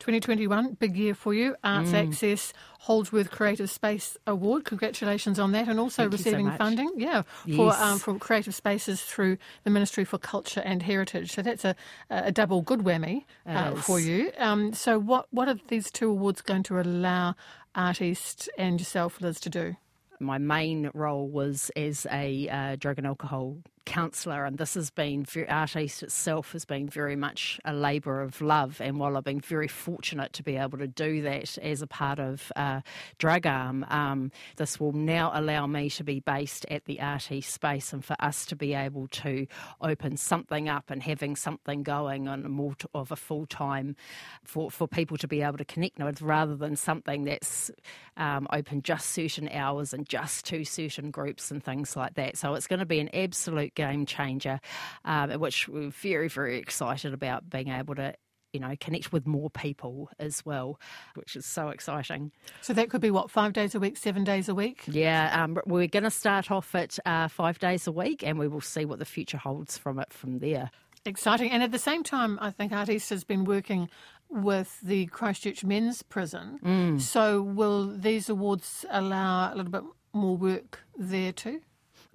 2021, 0.00 0.74
big 0.74 0.96
year 0.96 1.14
for 1.14 1.32
you. 1.32 1.54
Arts 1.62 1.90
mm. 1.90 2.08
Access 2.08 2.52
Holdsworth 2.80 3.30
Creative 3.30 3.70
Space 3.70 4.16
Award. 4.26 4.64
Congratulations 4.64 5.38
on 5.38 5.52
that, 5.52 5.68
and 5.68 5.78
also 5.78 6.02
Thank 6.04 6.12
receiving 6.12 6.50
so 6.50 6.56
funding, 6.56 6.90
yeah, 6.96 7.22
yes. 7.44 7.56
for 7.56 7.72
um, 7.74 7.98
from 7.98 8.18
creative 8.18 8.54
spaces 8.54 9.02
through 9.02 9.36
the 9.64 9.70
Ministry 9.70 10.04
for 10.04 10.18
Culture 10.18 10.60
and 10.60 10.82
Heritage. 10.82 11.32
So 11.32 11.42
that's 11.42 11.64
a, 11.64 11.76
a 12.10 12.32
double 12.32 12.62
good 12.62 12.80
whammy 12.80 13.24
uh, 13.46 13.74
for 13.76 14.00
you. 14.00 14.32
Um, 14.38 14.72
so 14.72 14.98
what 14.98 15.26
what 15.30 15.48
are 15.48 15.58
these 15.68 15.90
two 15.90 16.10
awards 16.10 16.40
going 16.40 16.62
to 16.64 16.80
allow 16.80 17.36
artists 17.74 18.48
and 18.58 18.80
yourself, 18.80 19.20
Lis, 19.20 19.38
to 19.40 19.50
do? 19.50 19.76
My 20.18 20.38
main 20.38 20.90
role 20.92 21.28
was 21.28 21.70
as 21.76 22.06
a 22.10 22.48
uh, 22.48 22.76
drug 22.76 22.98
and 22.98 23.06
alcohol 23.06 23.58
counsellor, 23.90 24.44
and 24.44 24.56
this 24.56 24.74
has 24.74 24.88
been 24.88 25.26
Art 25.48 25.74
East 25.74 26.04
itself 26.04 26.52
has 26.52 26.64
been 26.64 26.88
very 26.88 27.16
much 27.16 27.58
a 27.64 27.72
labour 27.72 28.20
of 28.20 28.40
love. 28.40 28.80
And 28.80 29.00
while 29.00 29.16
I've 29.16 29.24
been 29.24 29.40
very 29.40 29.66
fortunate 29.66 30.32
to 30.34 30.44
be 30.44 30.56
able 30.56 30.78
to 30.78 30.86
do 30.86 31.22
that 31.22 31.58
as 31.58 31.82
a 31.82 31.88
part 31.88 32.20
of 32.20 32.52
uh, 32.54 32.82
Drug 33.18 33.46
Arm, 33.46 33.84
um, 33.88 34.30
this 34.56 34.78
will 34.78 34.92
now 34.92 35.32
allow 35.34 35.66
me 35.66 35.90
to 35.90 36.04
be 36.04 36.20
based 36.20 36.64
at 36.70 36.84
the 36.84 37.00
Art 37.00 37.32
East 37.32 37.52
space 37.52 37.92
and 37.92 38.04
for 38.04 38.14
us 38.20 38.46
to 38.46 38.54
be 38.54 38.74
able 38.74 39.08
to 39.08 39.48
open 39.80 40.16
something 40.16 40.68
up 40.68 40.84
and 40.88 41.02
having 41.02 41.34
something 41.34 41.82
going 41.82 42.28
on 42.28 42.48
more 42.48 42.76
of 42.94 43.10
a 43.10 43.16
full 43.16 43.44
time 43.44 43.96
for, 44.44 44.70
for 44.70 44.86
people 44.86 45.16
to 45.16 45.26
be 45.26 45.42
able 45.42 45.58
to 45.58 45.64
connect 45.64 45.98
with 45.98 46.22
rather 46.22 46.54
than 46.54 46.76
something 46.76 47.24
that's 47.24 47.72
um, 48.16 48.46
open 48.52 48.82
just 48.82 49.10
certain 49.10 49.48
hours 49.48 49.92
and 49.92 50.08
just 50.08 50.44
to 50.46 50.64
certain 50.64 51.10
groups 51.10 51.50
and 51.50 51.64
things 51.64 51.96
like 51.96 52.14
that. 52.14 52.36
So 52.36 52.54
it's 52.54 52.68
going 52.68 52.78
to 52.78 52.86
be 52.86 53.00
an 53.00 53.10
absolute 53.12 53.74
game 53.80 54.06
changer, 54.06 54.60
um, 55.04 55.30
which 55.40 55.68
we're 55.68 55.90
very, 55.90 56.28
very 56.28 56.58
excited 56.58 57.14
about 57.14 57.48
being 57.48 57.68
able 57.68 57.94
to 57.94 58.14
you 58.52 58.60
know, 58.60 58.74
connect 58.80 59.12
with 59.12 59.26
more 59.26 59.48
people 59.50 60.10
as 60.18 60.44
well, 60.44 60.80
which 61.14 61.36
is 61.36 61.46
so 61.46 61.68
exciting. 61.68 62.32
So 62.60 62.72
that 62.72 62.90
could 62.90 63.00
be 63.00 63.10
what, 63.10 63.30
five 63.30 63.52
days 63.52 63.74
a 63.74 63.80
week, 63.80 63.96
seven 63.96 64.24
days 64.24 64.48
a 64.48 64.54
week? 64.54 64.82
Yeah, 64.88 65.44
um, 65.44 65.58
we're 65.66 65.86
going 65.86 66.02
to 66.02 66.10
start 66.10 66.50
off 66.50 66.74
at 66.74 66.98
uh, 67.06 67.28
five 67.28 67.58
days 67.58 67.86
a 67.86 67.92
week 67.92 68.24
and 68.24 68.38
we 68.38 68.48
will 68.48 68.60
see 68.60 68.84
what 68.84 68.98
the 68.98 69.04
future 69.04 69.38
holds 69.38 69.78
from 69.78 70.00
it 70.00 70.12
from 70.12 70.40
there. 70.40 70.70
Exciting. 71.04 71.50
And 71.50 71.62
at 71.62 71.70
the 71.70 71.78
same 71.78 72.02
time, 72.02 72.38
I 72.40 72.50
think 72.50 72.72
Art 72.72 72.88
East 72.88 73.10
has 73.10 73.24
been 73.24 73.44
working 73.44 73.88
with 74.28 74.80
the 74.80 75.06
Christchurch 75.06 75.64
Men's 75.64 76.02
Prison. 76.02 76.58
Mm. 76.64 77.00
So 77.00 77.40
will 77.40 77.96
these 77.96 78.28
awards 78.28 78.84
allow 78.90 79.52
a 79.52 79.54
little 79.54 79.72
bit 79.72 79.84
more 80.12 80.36
work 80.36 80.80
there 80.96 81.32
too? 81.32 81.60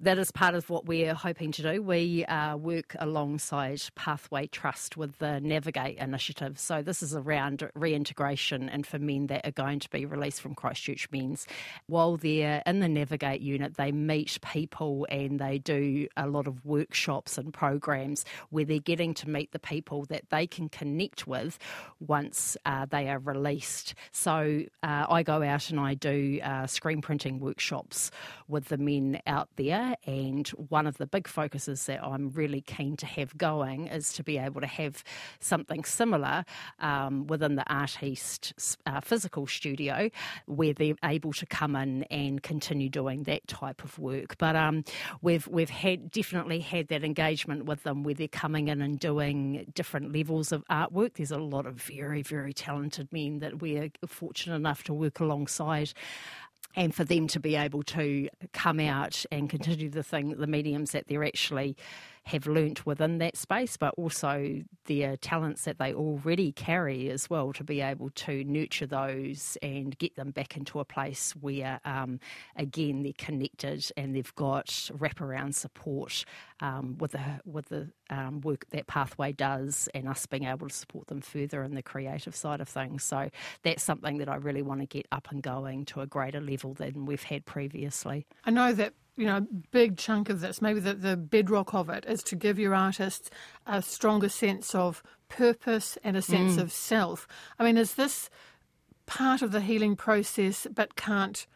That 0.00 0.18
is 0.18 0.30
part 0.30 0.54
of 0.54 0.68
what 0.68 0.84
we're 0.84 1.14
hoping 1.14 1.52
to 1.52 1.62
do. 1.62 1.80
We 1.80 2.24
uh, 2.26 2.56
work 2.56 2.94
alongside 2.98 3.80
Pathway 3.94 4.46
Trust 4.46 4.96
with 4.96 5.18
the 5.18 5.40
Navigate 5.40 5.96
initiative. 5.96 6.58
So 6.58 6.82
this 6.82 7.02
is 7.02 7.14
around 7.14 7.68
reintegration 7.74 8.68
and 8.68 8.86
for 8.86 8.98
men 8.98 9.28
that 9.28 9.46
are 9.46 9.52
going 9.52 9.80
to 9.80 9.88
be 9.88 10.04
released 10.04 10.42
from 10.42 10.54
Christchurch 10.54 11.08
Men's. 11.10 11.46
While 11.86 12.18
they're 12.18 12.62
in 12.66 12.80
the 12.80 12.88
Navigate 12.88 13.40
unit, 13.40 13.76
they 13.76 13.90
meet 13.90 14.38
people 14.42 15.06
and 15.10 15.38
they 15.38 15.58
do 15.58 16.08
a 16.14 16.26
lot 16.26 16.46
of 16.46 16.64
workshops 16.66 17.38
and 17.38 17.54
programs 17.54 18.26
where 18.50 18.66
they're 18.66 18.78
getting 18.78 19.14
to 19.14 19.30
meet 19.30 19.52
the 19.52 19.58
people 19.58 20.04
that 20.10 20.28
they 20.28 20.46
can 20.46 20.68
connect 20.68 21.26
with 21.26 21.58
once 22.00 22.56
uh, 22.66 22.84
they 22.84 23.08
are 23.08 23.18
released. 23.18 23.94
So 24.12 24.64
uh, 24.82 25.06
I 25.08 25.22
go 25.22 25.42
out 25.42 25.70
and 25.70 25.80
I 25.80 25.94
do 25.94 26.38
uh, 26.42 26.66
screen 26.66 27.00
printing 27.00 27.40
workshops 27.40 28.10
with 28.46 28.66
the 28.66 28.76
men 28.76 29.22
out 29.26 29.48
there 29.56 29.85
and 30.06 30.48
one 30.48 30.86
of 30.86 30.98
the 30.98 31.06
big 31.06 31.28
focuses 31.28 31.86
that 31.86 32.02
I'm 32.02 32.30
really 32.30 32.60
keen 32.60 32.96
to 32.98 33.06
have 33.06 33.36
going 33.36 33.86
is 33.86 34.12
to 34.14 34.22
be 34.22 34.38
able 34.38 34.60
to 34.60 34.66
have 34.66 35.04
something 35.40 35.84
similar 35.84 36.44
um, 36.80 37.26
within 37.26 37.56
the 37.56 37.64
Art 37.72 38.02
East 38.02 38.76
uh, 38.86 39.00
physical 39.00 39.46
studio 39.46 40.10
where 40.46 40.72
they're 40.72 40.94
able 41.04 41.32
to 41.34 41.46
come 41.46 41.76
in 41.76 42.04
and 42.04 42.42
continue 42.42 42.88
doing 42.88 43.24
that 43.24 43.46
type 43.48 43.84
of 43.84 43.98
work. 43.98 44.36
But 44.38 44.56
um, 44.56 44.84
we've 45.22 45.46
we've 45.48 45.70
had 45.70 46.10
definitely 46.10 46.60
had 46.60 46.88
that 46.88 47.04
engagement 47.04 47.66
with 47.66 47.82
them 47.82 48.02
where 48.02 48.14
they're 48.14 48.28
coming 48.28 48.68
in 48.68 48.80
and 48.82 48.98
doing 48.98 49.70
different 49.74 50.12
levels 50.12 50.52
of 50.52 50.64
artwork. 50.70 51.14
There's 51.14 51.30
a 51.30 51.38
lot 51.38 51.66
of 51.66 51.74
very 51.74 52.22
very 52.22 52.52
talented 52.52 53.12
men 53.12 53.38
that 53.40 53.60
we're 53.60 53.90
fortunate 54.06 54.56
enough 54.56 54.82
to 54.84 54.94
work 54.94 55.20
alongside 55.20 55.92
and 56.76 56.94
for 56.94 57.04
them 57.04 57.26
to 57.28 57.40
be 57.40 57.56
able 57.56 57.82
to 57.82 58.28
come 58.52 58.78
out 58.78 59.24
and 59.32 59.48
continue 59.48 59.88
the 59.88 60.02
thing, 60.02 60.36
the 60.36 60.46
mediums 60.46 60.92
that 60.92 61.08
they're 61.08 61.24
actually 61.24 61.76
have 62.26 62.48
learnt 62.48 62.84
within 62.84 63.18
that 63.18 63.36
space, 63.36 63.76
but 63.76 63.94
also 63.96 64.60
their 64.86 65.16
talents 65.16 65.62
that 65.62 65.78
they 65.78 65.94
already 65.94 66.50
carry 66.50 67.08
as 67.08 67.30
well 67.30 67.52
to 67.52 67.62
be 67.62 67.80
able 67.80 68.10
to 68.10 68.42
nurture 68.42 68.86
those 68.86 69.56
and 69.62 69.96
get 69.98 70.16
them 70.16 70.32
back 70.32 70.56
into 70.56 70.80
a 70.80 70.84
place 70.84 71.32
where, 71.40 71.80
um, 71.84 72.18
again, 72.56 73.04
they're 73.04 73.12
connected 73.16 73.88
and 73.96 74.16
they've 74.16 74.34
got 74.34 74.66
wraparound 74.66 75.54
support 75.54 76.24
um, 76.60 76.96
with 76.98 77.12
the 77.12 77.20
with 77.44 77.66
the 77.66 77.88
um, 78.10 78.40
work 78.40 78.66
that 78.70 78.88
Pathway 78.88 79.32
does, 79.32 79.88
and 79.94 80.08
us 80.08 80.26
being 80.26 80.44
able 80.44 80.68
to 80.68 80.74
support 80.74 81.06
them 81.06 81.20
further 81.20 81.62
in 81.62 81.74
the 81.74 81.82
creative 81.82 82.34
side 82.34 82.60
of 82.60 82.68
things. 82.68 83.04
So 83.04 83.30
that's 83.62 83.84
something 83.84 84.18
that 84.18 84.28
I 84.28 84.36
really 84.36 84.62
want 84.62 84.80
to 84.80 84.86
get 84.86 85.06
up 85.12 85.30
and 85.30 85.42
going 85.42 85.84
to 85.86 86.00
a 86.00 86.06
greater 86.06 86.40
level 86.40 86.74
than 86.74 87.06
we've 87.06 87.22
had 87.22 87.46
previously. 87.46 88.26
I 88.44 88.50
know 88.50 88.72
that 88.72 88.94
you 89.16 89.26
know, 89.26 89.36
a 89.36 89.46
big 89.70 89.96
chunk 89.96 90.28
of 90.28 90.40
this, 90.40 90.60
maybe 90.60 90.80
the, 90.80 90.94
the 90.94 91.16
bedrock 91.16 91.74
of 91.74 91.88
it, 91.88 92.04
is 92.06 92.22
to 92.24 92.36
give 92.36 92.58
your 92.58 92.74
artists 92.74 93.30
a 93.66 93.80
stronger 93.80 94.28
sense 94.28 94.74
of 94.74 95.02
purpose 95.28 95.98
and 96.04 96.16
a 96.16 96.22
sense 96.22 96.56
mm. 96.56 96.60
of 96.60 96.72
self. 96.72 97.26
I 97.58 97.64
mean, 97.64 97.76
is 97.76 97.94
this 97.94 98.30
part 99.06 99.42
of 99.42 99.52
the 99.52 99.60
healing 99.60 99.96
process 99.96 100.66
but 100.72 100.96
can't 100.96 101.46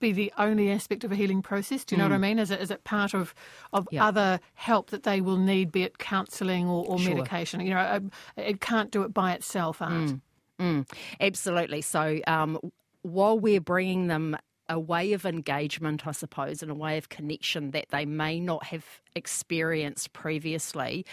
be 0.00 0.12
the 0.12 0.32
only 0.36 0.70
aspect 0.70 1.04
of 1.04 1.12
a 1.12 1.14
healing 1.14 1.42
process? 1.42 1.84
Do 1.84 1.94
you 1.94 1.98
know 1.98 2.08
mm. 2.08 2.10
what 2.10 2.16
I 2.16 2.18
mm. 2.18 2.22
mean? 2.22 2.38
Is 2.38 2.50
it 2.50 2.60
is 2.60 2.70
it 2.70 2.84
part 2.84 3.14
of 3.14 3.34
of 3.72 3.88
other 3.98 4.40
help 4.54 4.90
that 4.90 5.04
they 5.04 5.20
will 5.20 5.38
need, 5.38 5.70
be 5.70 5.84
it 5.84 5.98
counselling 5.98 6.68
or, 6.68 6.84
or 6.86 6.98
sure. 6.98 7.14
medication? 7.14 7.60
You 7.60 7.74
know, 7.74 7.80
um, 7.80 8.10
it 8.36 8.60
can't 8.60 8.90
do 8.90 9.02
it 9.02 9.14
by 9.14 9.32
itself, 9.32 9.80
art. 9.80 9.92
Mm. 9.92 10.20
Mm. 10.60 10.90
Absolutely. 11.20 11.80
So 11.80 12.20
um, 12.26 12.58
while 13.02 13.38
we're 13.38 13.60
bringing 13.60 14.08
them 14.08 14.36
a 14.68 14.78
way 14.78 15.12
of 15.12 15.26
engagement, 15.26 16.06
I 16.06 16.12
suppose, 16.12 16.62
and 16.62 16.70
a 16.70 16.74
way 16.74 16.96
of 16.96 17.08
connection 17.08 17.72
that 17.72 17.86
they 17.90 18.06
may 18.06 18.40
not 18.40 18.64
have 18.64 18.84
experienced 19.14 20.12
previously. 20.12 21.04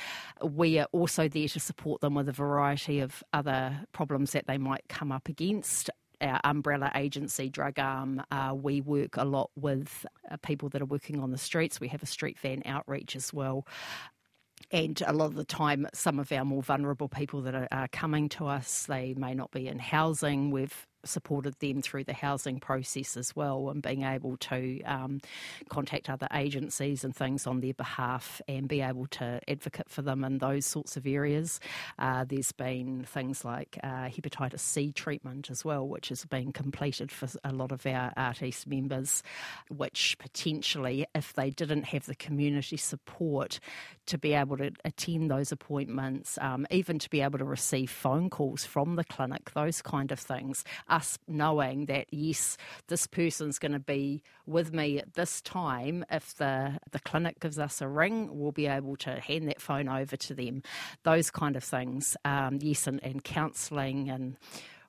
We 0.43 0.79
are 0.79 0.88
also 0.91 1.27
there 1.27 1.48
to 1.50 1.60
support 1.60 2.01
them 2.01 2.15
with 2.15 2.29
a 2.29 2.34
variety 2.34 3.00
of 3.00 3.24
other 3.34 3.86
problems 3.91 4.31
that 4.31 4.48
they 4.48 4.58
might 4.58 4.84
come 4.88 5.12
up 5.12 5.27
against 5.27 5.89
our 6.22 6.39
umbrella 6.43 6.91
agency, 6.96 7.50
Drug 7.50 7.79
Arm, 7.79 8.22
uh, 8.31 8.53
we 8.55 8.79
work 8.81 9.17
a 9.17 9.25
lot 9.25 9.50
with 9.55 10.05
uh, 10.29 10.38
people 10.38 10.70
that 10.70 10.81
are 10.81 10.86
working 10.86 11.20
on 11.20 11.31
the 11.31 11.38
streets. 11.38 11.79
We 11.79 11.88
have 11.89 12.03
a 12.03 12.05
street 12.05 12.39
van 12.39 12.62
outreach 12.65 13.15
as 13.15 13.34
well. 13.34 13.65
And 14.70 15.01
a 15.05 15.13
lot 15.13 15.25
of 15.25 15.36
the 15.36 15.43
time, 15.43 15.88
some 15.93 16.20
of 16.20 16.31
our 16.31 16.46
more 16.46 16.62
vulnerable 16.62 17.10
people 17.10 17.41
that 17.41 17.55
are, 17.55 17.67
are 17.72 17.88
coming 17.88 18.29
to 18.29 18.46
us, 18.46 18.86
they 18.86 19.15
may 19.15 19.34
not 19.34 19.51
be 19.51 19.67
in 19.67 19.79
housing. 19.79 20.51
We've 20.51 20.88
supported 21.03 21.58
them 21.60 21.81
through 21.81 22.03
the 22.03 22.13
housing 22.13 22.60
process 22.60 23.17
as 23.17 23.36
well 23.36 23.70
and 23.70 23.81
being 23.81 24.03
able 24.03 24.38
to 24.38 24.81
um, 24.84 25.20
contact 25.70 26.10
other 26.10 26.27
agencies 26.34 27.03
and 27.03 27.15
things 27.15 27.48
on 27.48 27.60
their 27.62 27.74
behalf 27.74 28.41
and 28.48 28.67
be 28.67 28.81
able 28.81 29.08
to 29.08 29.39
advocate 29.48 29.89
for 29.89 30.01
them 30.01 30.24
in 30.24 30.38
those 30.38 30.65
sorts 30.65 30.97
of 30.97 31.06
areas. 31.06 31.60
Uh, 31.99 32.23
there's 32.28 32.52
been 32.52 33.04
things 33.04 33.43
like 33.43 33.78
uh, 33.84 34.06
hepatitis 34.06 34.60
C 34.60 34.91
treatment 34.91 35.49
as 35.49 35.65
well, 35.65 35.88
which 35.88 36.10
has 36.10 36.26
been 36.26 36.52
completed 36.52 37.12
for 37.12 37.28
a 37.43 37.52
lot 37.52 37.71
of 37.71 37.86
our 37.86 38.13
Art 38.17 38.41
East 38.41 38.67
members, 38.67 39.23
which 39.69 40.17
potentially, 40.19 41.06
if 41.15 41.34
they 41.34 41.49
didn't 41.49 41.84
have 41.84 42.06
the 42.06 42.15
community 42.15 42.78
support 42.78 43.60
to 44.08 44.17
be 44.17 44.34
able 44.34 44.58
to 44.58 44.71
attend 44.84 45.32
those 45.32 45.52
appointments, 45.52 46.38
um, 46.41 46.65
even 46.71 46.99
to 46.99 47.10
be 47.10 47.21
able 47.21 47.39
to 47.39 47.45
receive 47.45 47.89
phone 47.89 48.30
calls 48.30 48.65
from 48.65 48.95
the 48.95 49.04
clinic, 49.04 49.52
those 49.54 49.82
kind 49.82 50.12
of 50.12 50.19
things, 50.19 50.63
us 50.91 51.17
knowing 51.27 51.86
that 51.86 52.08
yes, 52.12 52.58
this 52.88 53.08
person's 53.08 53.58
going 53.58 53.71
to 53.71 53.80
be 53.80 54.21
with 54.45 54.73
me 54.73 54.99
at 54.99 55.13
this 55.13 55.41
time. 55.41 56.06
If 56.12 56.36
the 56.36 56.80
the 56.91 56.99
clinic 56.99 57.39
gives 57.39 57.58
us 57.58 57.82
a 57.82 57.88
ring, 57.88 58.30
we'll 58.32 58.51
be 58.51 58.67
able 58.67 58.97
to 58.97 59.19
hand 59.19 59.47
that 59.47 59.62
phone 59.62 59.88
over 59.88 60.15
to 60.17 60.34
them. 60.34 60.63
Those 61.04 61.32
kind 61.32 61.56
of 61.56 61.63
things. 61.63 62.15
Um, 62.25 62.60
yes, 62.62 62.88
and, 62.88 63.01
and 63.04 63.23
counselling 63.23 64.10
and 64.10 64.38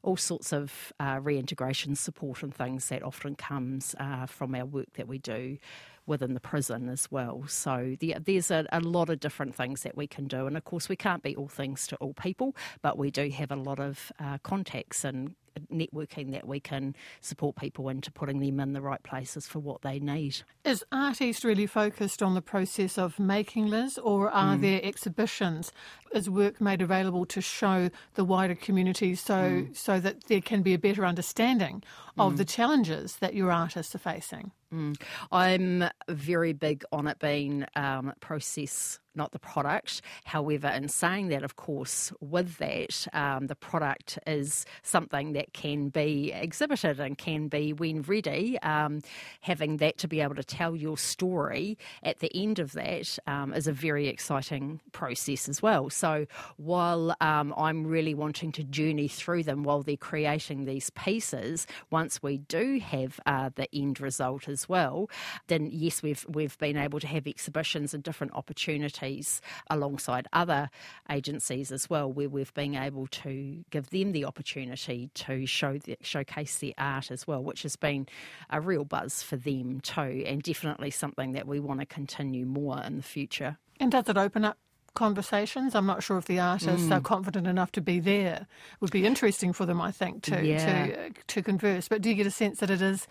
all 0.03 0.17
sorts 0.17 0.53
of 0.53 0.93
uh, 0.99 1.21
reintegration 1.23 1.95
support 1.95 2.43
and 2.43 2.55
things 2.55 2.89
that 2.89 3.03
often 3.03 3.37
comes 3.37 3.95
uh, 3.99 4.27
from 4.27 4.55
our 4.55 4.65
work 4.65 4.93
that 4.95 5.07
we 5.07 5.19
do 5.19 5.59
within 6.07 6.35
the 6.35 6.41
prison 6.41 6.89
as 6.89 7.11
well. 7.11 7.45
So 7.47 7.97
the, 8.01 8.17
there's 8.21 8.51
a, 8.51 8.67
a, 8.73 8.81
lot 8.81 9.09
of 9.09 9.21
different 9.21 9.55
things 9.55 9.83
that 9.83 9.97
we 9.97 10.09
can 10.09 10.27
do, 10.27 10.47
and 10.47 10.57
of 10.57 10.65
course 10.65 10.89
we 10.89 10.97
can't 10.97 11.23
be 11.23 11.37
all 11.37 11.49
things 11.49 11.87
to 11.89 11.97
all 11.97 12.15
people, 12.15 12.57
but 12.83 12.99
we 12.99 13.11
do 13.11 13.31
have 13.31 13.53
a 13.53 13.57
lot 13.57 13.79
of 13.79 14.11
uh, 14.19 14.39
contacts 14.43 15.05
and 15.05 15.37
networking 15.73 16.33
that 16.33 16.47
we 16.47 16.61
can 16.61 16.95
support 17.21 17.57
people 17.57 17.89
into 17.89 18.11
putting 18.11 18.41
them 18.41 18.61
in 18.61 18.73
the 18.73 18.81
right 18.81 19.03
places 19.03 19.47
for 19.47 19.59
what 19.59 19.83
they 19.83 19.99
need. 19.99 20.43
Is 20.65 20.85
Art 20.93 21.21
East 21.21 21.45
really 21.45 21.67
focused 21.67 22.23
on 22.23 22.35
the 22.35 22.43
process 22.43 22.99
of 22.99 23.19
making 23.19 23.69
Lis, 23.69 23.99
or 23.99 24.31
are 24.31 24.57
mm. 24.57 24.61
there 24.61 24.81
exhibitions? 24.83 25.73
Is 26.13 26.29
work 26.29 26.61
made 26.61 26.83
available 26.83 27.25
to 27.27 27.41
show 27.41 27.91
the 28.15 28.25
wider 28.25 28.55
community 28.55 29.15
so 29.15 29.35
mm. 29.35 29.77
so 29.77 30.01
that 30.01 30.25
there 30.25 30.41
can 30.41 30.63
be 30.63 30.75
a 30.75 30.79
better 30.79 31.05
understanding 31.05 31.83
of 32.19 32.35
mm. 32.35 32.37
the 32.37 32.45
challenges 32.45 33.17
that 33.17 33.35
your 33.35 33.51
artists 33.51 33.95
are 33.95 33.99
facing? 33.99 34.53
Mm. 34.73 35.01
I'm 35.31 35.85
very 36.09 36.53
big 36.53 36.85
on 36.93 37.07
it 37.07 37.19
being 37.19 37.67
um, 37.77 38.13
process 38.21 38.99
not 39.15 39.33
the 39.33 39.39
product. 39.39 40.01
However, 40.25 40.69
in 40.69 40.89
saying 40.89 41.29
that, 41.29 41.43
of 41.43 41.57
course, 41.57 42.13
with 42.21 42.57
that, 42.59 43.07
um, 43.13 43.47
the 43.47 43.55
product 43.55 44.19
is 44.27 44.65
something 44.83 45.33
that 45.33 45.53
can 45.53 45.89
be 45.89 46.33
exhibited 46.33 47.01
and 47.01 47.17
can 47.19 47.49
be, 47.49 47.73
when 47.73 48.03
ready, 48.03 48.59
um, 48.61 49.01
having 49.41 49.79
that 49.79 49.99
to 49.99 50.09
be 50.09 50.21
able 50.21 50.35
to 50.35 50.45
tell 50.45 50.75
your 50.75 50.97
story 50.97 51.77
at 52.03 52.21
the 52.21 52.31
end 52.35 52.59
of 52.59 52.73
that 52.73 53.19
um, 53.27 53.53
is 53.53 53.67
a 53.67 53.73
very 53.73 54.09
exciting 54.09 54.81
process 54.93 55.49
as 55.49 55.63
well. 55.63 55.91
So 55.91 56.27
while 56.57 57.15
um, 57.21 57.55
I'm 57.57 57.87
really 57.87 58.15
wanting 58.15 58.53
to 58.53 58.65
journey 58.65 59.09
through 59.09 59.43
them 59.45 59.63
while 59.63 59.83
they're 59.83 59.97
creating 59.97 60.65
these 60.65 60.91
pieces, 60.91 61.67
once 61.91 62.23
we 62.23 62.39
do 62.39 62.79
have 62.81 63.21
uh, 63.27 63.51
the 63.55 63.69
end 63.75 64.01
result 64.01 64.49
as 64.63 64.69
well, 64.69 65.11
then 65.49 65.69
yes, 65.71 66.03
we've 66.03 66.25
we've 66.29 66.57
been 66.59 66.77
able 66.77 67.01
to 67.01 67.07
have 67.07 67.27
exhibitions 67.27 67.95
and 67.95 68.03
different 68.03 68.33
opportunities 68.35 69.41
alongside 69.71 70.29
other 70.33 70.71
agencies 71.11 71.73
as 71.73 71.91
well, 71.91 72.13
where 72.13 72.29
we've 72.29 72.55
been 72.55 72.75
able 72.75 73.07
to 73.09 73.65
give 73.71 73.91
them 73.91 74.13
the 74.13 74.25
opportunity 74.25 75.11
to 75.15 75.47
show 75.47 75.79
the, 75.79 75.97
showcase 76.01 76.59
their 76.59 76.73
art 76.79 77.11
as 77.11 77.27
well, 77.27 77.43
which 77.43 77.63
has 77.63 77.77
been 77.77 78.07
a 78.51 78.61
real 78.61 78.85
buzz 78.85 79.23
for 79.23 79.37
them 79.37 79.81
too, 79.81 80.23
and 80.27 80.43
definitely 80.43 80.91
something 80.91 81.33
that 81.33 81.47
we 81.47 81.59
want 81.59 81.81
to 81.81 81.87
continue 81.87 82.47
more 82.47 82.81
in 82.83 82.97
the 82.99 83.03
future. 83.03 83.59
And 83.81 83.91
does 83.91 84.09
it 84.09 84.17
open 84.17 84.45
up 84.45 84.59
conversations. 84.95 85.75
I'm 85.75 85.87
not 85.87 86.03
sure 86.03 86.19
if 86.19 86.27
the 86.27 86.39
artists 86.39 86.87
mm. 86.87 86.93
are 86.93 87.01
confident 87.01 87.47
enough 87.47 87.73
to 87.73 87.81
be 87.81 87.99
there. 87.99 88.47
It 88.75 88.81
would 88.81 88.91
be 88.91 89.07
interesting 89.07 89.55
for 89.55 89.65
them, 89.65 89.81
I 89.81 89.91
think, 89.91 90.23
to 90.25 90.45
yeah. 90.45 90.87
to 90.87 91.11
to 91.29 91.43
converse. 91.43 91.89
But 91.89 92.03
do 92.03 92.11
you 92.11 92.15
get 92.15 92.27
a 92.27 92.31
sense 92.31 92.61
that 92.61 92.71
it 92.71 92.83
is 92.83 93.09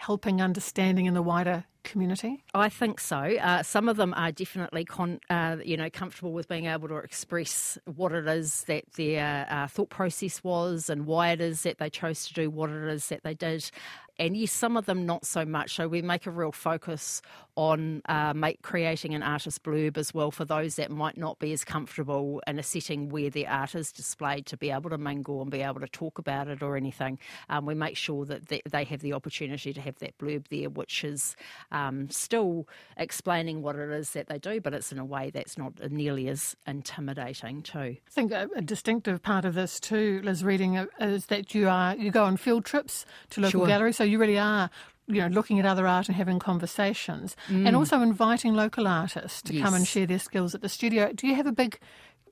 helping 0.00 0.40
understanding 0.40 1.04
in 1.04 1.12
the 1.12 1.22
wider 1.22 1.64
community? 1.82 2.42
I 2.54 2.70
think 2.70 3.00
so. 3.00 3.16
Uh, 3.16 3.62
some 3.62 3.88
of 3.88 3.96
them 3.96 4.14
are 4.16 4.32
definitely, 4.32 4.84
con- 4.84 5.20
uh, 5.28 5.56
you 5.64 5.76
know, 5.76 5.90
comfortable 5.90 6.32
with 6.32 6.48
being 6.48 6.66
able 6.66 6.88
to 6.88 6.96
express 6.96 7.78
what 7.84 8.12
it 8.12 8.26
is 8.26 8.64
that 8.64 8.84
their 8.96 9.46
uh, 9.50 9.66
thought 9.66 9.90
process 9.90 10.42
was 10.42 10.88
and 10.88 11.06
why 11.06 11.32
it 11.32 11.40
is 11.40 11.62
that 11.62 11.78
they 11.78 11.90
chose 11.90 12.26
to 12.28 12.34
do 12.34 12.50
what 12.50 12.70
it 12.70 12.84
is 12.88 13.08
that 13.08 13.22
they 13.24 13.34
did. 13.34 13.70
And 14.18 14.36
yes, 14.36 14.52
some 14.52 14.76
of 14.76 14.86
them 14.86 15.06
not 15.06 15.24
so 15.24 15.44
much. 15.44 15.74
So 15.74 15.88
we 15.88 16.02
make 16.02 16.26
a 16.26 16.30
real 16.30 16.52
focus 16.52 17.22
on 17.56 18.00
uh, 18.08 18.32
make, 18.34 18.62
creating 18.62 19.14
an 19.14 19.22
artist 19.22 19.62
blurb 19.62 19.98
as 19.98 20.14
well 20.14 20.30
for 20.30 20.44
those 20.44 20.76
that 20.76 20.90
might 20.90 21.16
not 21.16 21.38
be 21.38 21.52
as 21.52 21.64
comfortable 21.64 22.40
in 22.46 22.58
a 22.58 22.62
setting 22.62 23.08
where 23.08 23.28
their 23.28 23.48
art 23.48 23.74
is 23.74 23.92
displayed 23.92 24.46
to 24.46 24.56
be 24.56 24.70
able 24.70 24.88
to 24.88 24.98
mingle 24.98 25.42
and 25.42 25.50
be 25.50 25.60
able 25.60 25.80
to 25.80 25.88
talk 25.88 26.18
about 26.18 26.48
it 26.48 26.62
or 26.62 26.76
anything. 26.76 27.18
Um, 27.48 27.66
we 27.66 27.74
make 27.74 27.96
sure 27.96 28.24
that 28.24 28.48
they 28.48 28.84
have 28.84 29.00
the 29.00 29.12
opportunity 29.12 29.72
to 29.72 29.80
have 29.80 29.98
that 29.98 30.16
blurb 30.18 30.48
there, 30.48 30.70
which 30.70 31.04
is 31.04 31.36
um, 31.72 32.08
still 32.10 32.66
explaining 32.96 33.62
what 33.62 33.76
it 33.76 33.90
is 33.90 34.10
that 34.10 34.28
they 34.28 34.38
do, 34.38 34.60
but 34.60 34.72
it's 34.72 34.92
in 34.92 34.98
a 34.98 35.04
way 35.04 35.30
that's 35.30 35.58
not 35.58 35.72
nearly 35.90 36.28
as 36.28 36.56
intimidating 36.66 37.62
too. 37.62 37.78
I 37.78 37.98
think 38.10 38.32
a, 38.32 38.48
a 38.56 38.62
distinctive 38.62 39.22
part 39.22 39.44
of 39.44 39.54
this 39.54 39.80
too, 39.80 40.20
Lis, 40.24 40.42
reading 40.42 40.86
is 41.00 41.26
that 41.26 41.54
you 41.54 41.68
are 41.68 41.96
you 41.96 42.10
go 42.10 42.24
on 42.24 42.36
field 42.36 42.64
trips 42.64 43.04
to 43.30 43.40
local 43.40 43.60
sure. 43.60 43.66
galleries, 43.66 43.96
so 43.96 44.04
you 44.10 44.18
really 44.18 44.38
are 44.38 44.70
you 45.06 45.20
know, 45.20 45.28
looking 45.28 45.58
at 45.58 45.66
other 45.66 45.86
art 45.86 46.08
and 46.08 46.16
having 46.16 46.38
conversations, 46.38 47.36
mm. 47.48 47.66
and 47.66 47.74
also 47.74 48.00
inviting 48.00 48.54
local 48.54 48.86
artists 48.86 49.42
to 49.42 49.54
yes. 49.54 49.64
come 49.64 49.74
and 49.74 49.86
share 49.86 50.06
their 50.06 50.18
skills 50.18 50.54
at 50.54 50.60
the 50.60 50.68
studio. 50.68 51.12
Do 51.12 51.26
you 51.26 51.34
have 51.34 51.46
a 51.46 51.52
big 51.52 51.78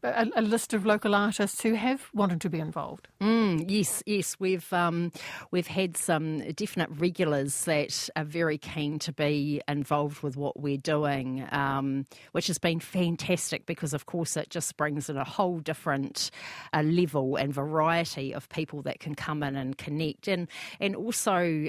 a, 0.02 0.28
a, 0.36 0.42
list 0.42 0.74
of 0.74 0.86
local 0.86 1.14
artists 1.14 1.62
who 1.62 1.74
have 1.74 2.08
wanted 2.14 2.40
to 2.42 2.50
be 2.50 2.58
involved. 2.60 3.08
Mm, 3.20 3.64
yes, 3.68 4.02
yes, 4.06 4.36
we've 4.38 4.72
um, 4.72 5.12
we've 5.50 5.66
had 5.66 5.96
some 5.96 6.40
definite 6.52 6.88
regulars 6.90 7.64
that 7.64 8.08
are 8.16 8.24
very 8.24 8.58
keen 8.58 8.98
to 9.00 9.12
be 9.12 9.60
involved 9.66 10.22
with 10.22 10.36
what 10.36 10.60
we're 10.60 10.76
doing, 10.76 11.46
um, 11.50 12.06
which 12.32 12.46
has 12.46 12.58
been 12.58 12.80
fantastic 12.80 13.66
because, 13.66 13.92
of 13.92 14.06
course, 14.06 14.36
it 14.36 14.50
just 14.50 14.76
brings 14.76 15.08
in 15.08 15.16
a 15.16 15.24
whole 15.24 15.58
different 15.58 16.30
uh, 16.72 16.82
level 16.82 17.36
and 17.36 17.52
variety 17.52 18.32
of 18.32 18.48
people 18.48 18.82
that 18.82 19.00
can 19.00 19.14
come 19.14 19.42
in 19.42 19.56
and 19.56 19.78
connect, 19.78 20.28
and 20.28 20.46
and 20.78 20.94
also 20.94 21.68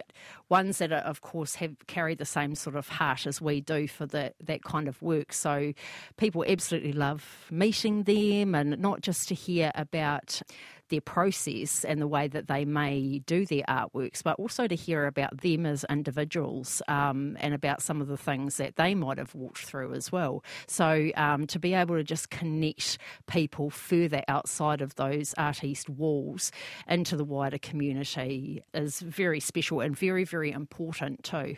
ones 0.50 0.80
that, 0.80 0.92
are, 0.92 1.00
of 1.00 1.22
course, 1.22 1.56
have 1.56 1.76
carried 1.88 2.18
the 2.18 2.26
same 2.26 2.56
sort 2.56 2.76
of 2.76 2.88
heart 2.88 3.28
as 3.28 3.42
we 3.42 3.62
do 3.62 3.88
for 3.88 4.06
the, 4.06 4.34
that 4.44 4.64
kind 4.64 4.88
of 4.88 5.00
work. 5.02 5.32
So 5.32 5.74
people 6.18 6.44
absolutely 6.48 6.94
love 6.94 7.48
meeting 7.52 8.04
them 8.04 8.19
them 8.20 8.56
and 8.56 8.78
not 8.80 9.02
just 9.02 9.28
to 9.30 9.36
hear 9.36 9.72
about 9.76 10.42
their 10.90 11.02
process 11.02 11.86
and 11.86 12.02
the 12.02 12.08
way 12.08 12.28
that 12.28 12.48
they 12.48 12.66
may 12.66 13.20
do 13.26 13.46
their 13.46 13.64
artworks, 13.64 14.24
but 14.24 14.38
also 14.40 14.68
to 14.68 14.76
hear 14.76 15.06
about 15.06 15.42
them 15.42 15.66
as 15.66 15.86
individuals 15.90 16.82
um, 16.88 17.38
and 17.40 17.54
about 17.54 17.82
some 17.82 18.02
of 18.02 18.08
the 18.08 18.18
things 18.18 18.58
that 18.58 18.76
they 18.76 18.94
might 18.94 19.18
have 19.18 19.34
walked 19.34 19.60
through 19.60 19.94
as 19.94 20.12
well. 20.12 20.44
So 20.68 21.12
um, 21.16 21.48
to 21.48 21.60
be 21.60 21.74
able 21.74 21.96
to 21.96 22.04
just 22.04 22.30
connect 22.30 22.98
people 23.28 23.70
further 23.70 24.24
outside 24.28 24.82
of 24.82 24.96
those 24.96 25.34
Art 25.38 25.64
East 25.64 25.90
walls 25.90 26.52
into 26.88 27.16
the 27.16 27.26
wider 27.26 27.60
community 27.60 28.64
is 28.74 29.00
very 29.00 29.40
special 29.40 29.82
and 29.82 29.96
very, 29.96 30.24
very 30.24 30.52
important 30.52 31.24
too. 31.24 31.56